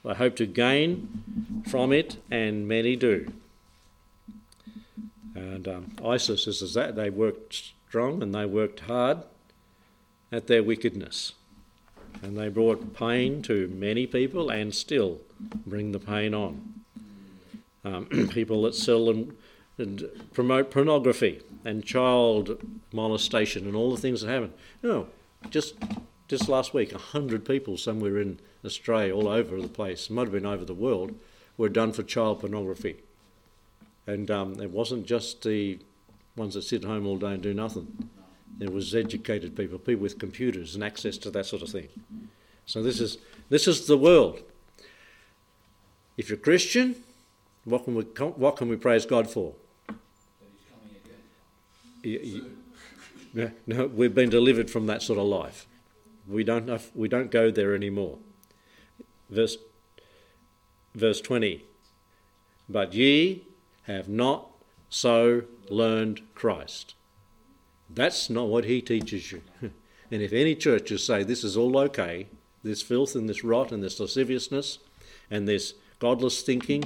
They 0.06 0.14
hope 0.14 0.36
to 0.36 0.46
gain 0.46 1.64
from 1.68 1.92
it 1.92 2.18
and 2.30 2.68
many 2.68 2.96
do. 2.96 3.34
And 5.34 5.68
um, 5.68 5.96
ISIS 6.06 6.46
is 6.48 6.74
that 6.76 6.96
they 6.96 7.10
worked 7.10 7.74
strong 7.88 8.22
and 8.22 8.34
they 8.36 8.46
worked 8.46 8.82
hard 8.82 9.24
at 10.32 10.46
their 10.46 10.62
wickedness. 10.62 11.34
And 12.22 12.38
they 12.38 12.50
brought 12.50 12.94
pain 12.94 13.42
to 13.44 13.68
many 13.70 14.06
people 14.06 14.50
and 14.50 14.74
still 14.74 15.20
bring 15.66 15.92
the 15.92 16.00
pain 16.00 16.34
on. 16.34 16.82
Um, 17.84 18.06
people 18.32 18.64
that 18.64 18.76
sell 18.76 19.10
and, 19.10 19.36
and, 19.78 20.04
promote 20.34 20.70
pornography 20.70 21.42
and 21.64 21.86
child 21.86 22.62
molestation 22.92 23.66
and 23.66 23.76
all 23.76 23.92
the 23.92 24.02
things 24.02 24.22
that 24.22 24.30
happen. 24.30 24.54
You 24.84 24.90
know, 24.90 25.08
just 25.50 25.76
just 26.28 26.48
last 26.48 26.74
week, 26.74 26.92
100 26.92 27.44
people 27.44 27.76
somewhere 27.76 28.20
in 28.20 28.40
Australia, 28.64 29.16
all 29.16 29.28
over 29.28 29.60
the 29.60 29.68
place, 29.68 30.10
might 30.10 30.24
have 30.24 30.32
been 30.32 30.46
over 30.46 30.64
the 30.64 30.76
world, 30.76 31.16
were 31.58 31.70
done 31.70 31.92
for 31.92 32.04
child 32.04 32.42
pornography. 32.42 32.98
And 34.06 34.30
um, 34.30 34.60
it 34.62 34.70
wasn't 34.70 35.08
just 35.08 35.42
the 35.42 35.80
ones 36.36 36.54
that 36.54 36.62
sit 36.62 36.84
home 36.84 37.08
all 37.08 37.18
day 37.18 37.34
and 37.34 37.42
do 37.42 37.54
nothing. 37.54 38.10
There 38.60 38.70
was 38.70 38.94
educated 38.94 39.56
people, 39.56 39.80
people 39.80 40.02
with 40.02 40.20
computers 40.20 40.76
and 40.76 40.84
access 40.84 41.18
to 41.20 41.32
that 41.32 41.46
sort 41.46 41.62
of 41.62 41.70
thing. 41.70 41.88
So 42.66 42.84
this 42.84 43.00
is 43.00 43.18
this 43.50 43.68
is 43.68 43.88
the 43.88 43.98
world. 43.98 44.42
If 46.18 46.28
you're 46.30 46.38
Christian, 46.38 46.98
what 47.64 47.86
can 47.86 47.96
we 47.96 48.04
what 48.04 48.58
can 48.58 48.68
we 48.68 48.76
praise 48.76 49.06
God 49.06 49.30
for? 49.30 49.54
You, 52.04 52.20
you, 53.34 53.52
no, 53.66 53.88
we've 53.88 54.14
been 54.14 54.30
delivered 54.30 54.70
from 54.70 54.88
that 54.88 55.02
sort 55.02 55.20
of 55.20 55.26
life. 55.26 55.66
We 56.28 56.44
don't 56.44 56.66
know, 56.66 56.80
we 56.94 57.08
don't 57.08 57.32
go 57.32 57.50
there 57.52 57.74
anymore. 57.74 58.18
Verse 59.30 59.58
verse 60.94 61.22
20. 61.22 61.64
But 62.68 62.94
ye 62.94 63.44
have 63.84 64.10
not 64.10 64.48
so 64.90 65.44
learned 65.70 66.22
Christ. 66.36 66.94
That's 67.90 68.30
not 68.30 68.48
what 68.48 68.66
he 68.66 68.82
teaches 68.82 69.32
you. 69.32 69.42
and 69.62 70.22
if 70.22 70.34
any 70.34 70.56
churches 70.56 71.04
say 71.04 71.24
this 71.24 71.44
is 71.44 71.58
all 71.58 71.78
okay, 71.78 72.28
this 72.64 72.82
filth 72.82 73.16
and 73.16 73.28
this 73.28 73.44
rot 73.44 73.72
and 73.72 73.84
this 73.84 74.00
lasciviousness 74.00 74.80
and 75.32 75.48
this 75.48 75.74
godless 76.00 76.42
thinking, 76.42 76.84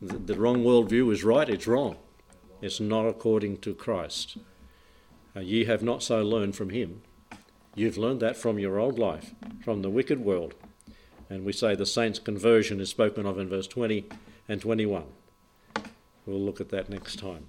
the, 0.00 0.34
wrong 0.38 0.64
worldview 0.64 1.12
is 1.12 1.24
right, 1.24 1.48
it's 1.48 1.66
wrong. 1.66 1.96
It's 2.60 2.80
not 2.80 3.06
according 3.06 3.58
to 3.58 3.74
Christ. 3.74 4.38
Uh, 5.36 5.40
ye 5.40 5.64
have 5.64 5.82
not 5.82 6.02
so 6.02 6.22
learned 6.22 6.56
from 6.56 6.70
him. 6.70 7.02
You've 7.74 7.98
learned 7.98 8.20
that 8.20 8.36
from 8.36 8.58
your 8.58 8.78
old 8.78 8.98
life, 8.98 9.34
from 9.64 9.82
the 9.82 9.90
wicked 9.90 10.20
world. 10.20 10.54
And 11.28 11.44
we 11.44 11.52
say 11.52 11.74
the 11.74 11.86
saint's 11.86 12.18
conversion 12.18 12.80
is 12.80 12.90
spoken 12.90 13.26
of 13.26 13.38
in 13.38 13.48
verse 13.48 13.66
20 13.66 14.06
and 14.48 14.60
21. 14.60 15.04
We'll 16.26 16.40
look 16.40 16.60
at 16.60 16.68
that 16.70 16.88
next 16.88 17.18
time. 17.18 17.48